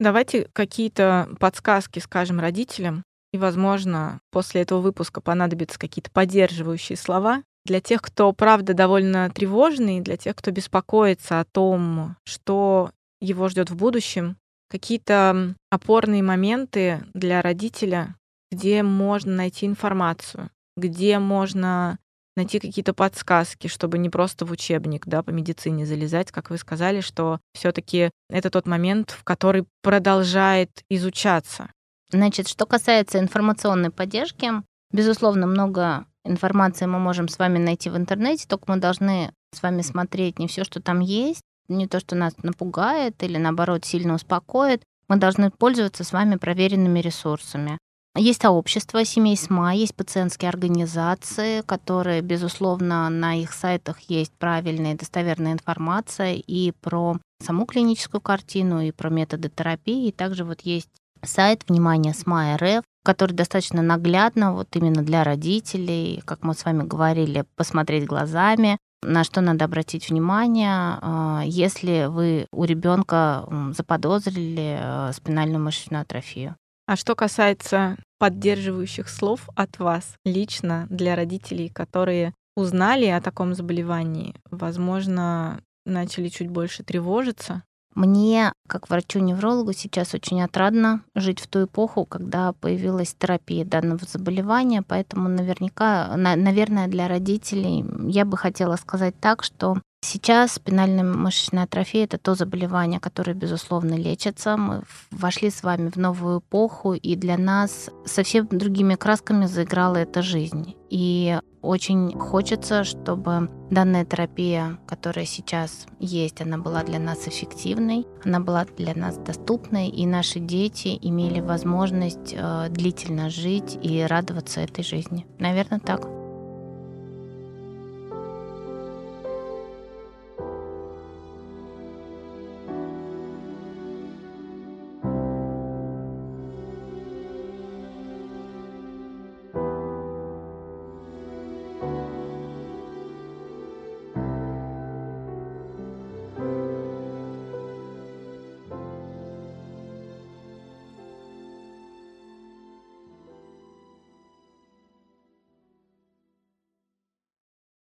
Давайте 0.00 0.48
какие-то 0.52 1.28
подсказки 1.38 2.00
скажем 2.00 2.40
родителям, 2.40 3.04
и, 3.32 3.38
возможно, 3.38 4.20
после 4.30 4.62
этого 4.62 4.80
выпуска 4.80 5.20
понадобятся 5.20 5.78
какие-то 5.78 6.10
поддерживающие 6.10 6.96
слова 6.96 7.42
для 7.64 7.80
тех, 7.80 8.02
кто, 8.02 8.32
правда, 8.32 8.74
довольно 8.74 9.30
тревожный, 9.30 10.00
для 10.00 10.16
тех, 10.16 10.34
кто 10.36 10.50
беспокоится 10.50 11.40
о 11.40 11.44
том, 11.44 12.16
что 12.24 12.90
его 13.22 13.48
ждет 13.48 13.70
в 13.70 13.76
будущем, 13.76 14.36
какие-то 14.68 15.54
опорные 15.70 16.22
моменты 16.22 17.04
для 17.14 17.40
родителя, 17.40 18.16
где 18.50 18.82
можно 18.82 19.34
найти 19.34 19.66
информацию, 19.66 20.50
где 20.76 21.18
можно 21.18 21.98
найти 22.36 22.58
какие-то 22.58 22.94
подсказки, 22.94 23.68
чтобы 23.68 23.98
не 23.98 24.10
просто 24.10 24.44
в 24.44 24.50
учебник, 24.50 25.06
да, 25.06 25.22
по 25.22 25.30
медицине 25.30 25.86
залезать, 25.86 26.32
как 26.32 26.50
вы 26.50 26.58
сказали, 26.58 27.00
что 27.00 27.38
все-таки 27.54 28.10
это 28.28 28.50
тот 28.50 28.66
момент, 28.66 29.10
в 29.10 29.22
который 29.24 29.66
продолжает 29.82 30.70
изучаться. 30.88 31.70
Значит, 32.10 32.48
что 32.48 32.66
касается 32.66 33.18
информационной 33.18 33.90
поддержки, 33.90 34.50
безусловно, 34.90 35.46
много 35.46 36.06
информации 36.24 36.86
мы 36.86 36.98
можем 36.98 37.28
с 37.28 37.38
вами 37.38 37.58
найти 37.58 37.90
в 37.90 37.96
интернете, 37.96 38.46
только 38.48 38.64
мы 38.72 38.78
должны 38.78 39.32
с 39.54 39.62
вами 39.62 39.82
смотреть 39.82 40.38
не 40.38 40.48
все, 40.48 40.64
что 40.64 40.80
там 40.80 41.00
есть, 41.00 41.42
не 41.68 41.86
то, 41.86 42.00
что 42.00 42.14
нас 42.14 42.34
напугает 42.42 43.22
или, 43.22 43.38
наоборот, 43.38 43.84
сильно 43.84 44.14
успокоит. 44.14 44.82
Мы 45.08 45.16
должны 45.16 45.50
пользоваться 45.50 46.04
с 46.04 46.12
вами 46.12 46.36
проверенными 46.36 47.00
ресурсами. 47.00 47.78
Есть 48.14 48.42
сообщество 48.42 49.04
семей 49.06 49.38
СМА, 49.38 49.74
есть 49.74 49.94
пациентские 49.94 50.50
организации, 50.50 51.62
которые, 51.62 52.20
безусловно, 52.20 53.08
на 53.08 53.40
их 53.40 53.54
сайтах 53.54 54.00
есть 54.00 54.32
правильная 54.38 54.92
и 54.92 54.98
достоверная 54.98 55.54
информация 55.54 56.34
и 56.34 56.72
про 56.72 57.16
саму 57.42 57.64
клиническую 57.64 58.20
картину, 58.20 58.82
и 58.82 58.90
про 58.90 59.08
методы 59.08 59.48
терапии. 59.48 60.08
И 60.08 60.12
также 60.12 60.44
вот 60.44 60.60
есть 60.60 60.90
сайт 61.24 61.64
«Внимание 61.66 62.12
СМА 62.12 62.58
РФ», 62.58 62.84
который 63.02 63.32
достаточно 63.32 63.80
наглядно 63.80 64.52
вот 64.52 64.68
именно 64.76 65.02
для 65.02 65.24
родителей, 65.24 66.22
как 66.26 66.42
мы 66.42 66.52
с 66.52 66.64
вами 66.66 66.82
говорили, 66.82 67.46
посмотреть 67.56 68.06
глазами, 68.06 68.76
на 69.02 69.24
что 69.24 69.40
надо 69.40 69.64
обратить 69.64 70.08
внимание, 70.10 70.98
а, 71.00 71.42
если 71.44 72.06
вы 72.08 72.46
у 72.52 72.64
ребенка 72.64 73.46
заподозрили 73.76 74.78
э, 74.80 75.12
спинальную 75.12 75.62
мышечную 75.62 76.02
атрофию. 76.02 76.56
А 76.86 76.96
что 76.96 77.14
касается 77.14 77.96
поддерживающих 78.18 79.08
слов 79.08 79.48
от 79.54 79.78
вас 79.78 80.14
лично 80.24 80.86
для 80.90 81.16
родителей, 81.16 81.68
которые 81.68 82.34
узнали 82.56 83.06
о 83.06 83.20
таком 83.20 83.54
заболевании, 83.54 84.34
возможно, 84.50 85.60
начали 85.86 86.28
чуть 86.28 86.48
больше 86.48 86.82
тревожиться? 86.82 87.62
Мне, 87.94 88.52
как 88.68 88.88
врачу-неврологу, 88.88 89.72
сейчас 89.72 90.14
очень 90.14 90.42
отрадно 90.42 91.02
жить 91.14 91.40
в 91.40 91.46
ту 91.46 91.64
эпоху, 91.64 92.06
когда 92.06 92.52
появилась 92.54 93.14
терапия 93.14 93.64
данного 93.64 94.00
заболевания, 94.06 94.82
поэтому 94.82 95.28
наверняка, 95.28 96.16
наверное, 96.16 96.88
для 96.88 97.06
родителей 97.06 97.84
я 98.10 98.24
бы 98.24 98.36
хотела 98.38 98.76
сказать 98.76 99.14
так, 99.20 99.42
что 99.42 99.76
Сейчас 100.04 100.54
спинальная 100.54 101.04
мышечная 101.04 101.62
атрофия— 101.62 102.04
это 102.06 102.18
то 102.18 102.34
заболевание, 102.34 102.98
которое, 102.98 103.34
безусловно, 103.34 103.94
лечится. 103.94 104.56
Мы 104.56 104.82
вошли 105.12 105.48
с 105.48 105.62
вами 105.62 105.90
в 105.90 105.96
новую 105.96 106.40
эпоху, 106.40 106.94
и 106.94 107.14
для 107.14 107.38
нас 107.38 107.88
совсем 108.04 108.48
другими 108.48 108.96
красками 108.96 109.46
заиграла 109.46 109.98
эта 109.98 110.20
жизнь. 110.20 110.74
И 110.90 111.38
очень 111.62 112.18
хочется, 112.18 112.82
чтобы 112.82 113.48
данная 113.70 114.04
терапия, 114.04 114.76
которая 114.88 115.24
сейчас 115.24 115.86
есть, 116.00 116.40
она 116.42 116.58
была 116.58 116.82
для 116.82 116.98
нас 116.98 117.28
эффективной, 117.28 118.04
она 118.24 118.40
была 118.40 118.64
для 118.76 118.96
нас 118.96 119.16
доступной, 119.18 119.86
и 119.86 120.04
наши 120.04 120.40
дети 120.40 120.98
имели 121.00 121.38
возможность 121.38 122.34
э, 122.36 122.66
длительно 122.70 123.30
жить 123.30 123.78
и 123.80 124.02
радоваться 124.02 124.62
этой 124.62 124.82
жизни. 124.82 125.26
Наверное, 125.38 125.78
так. 125.78 126.21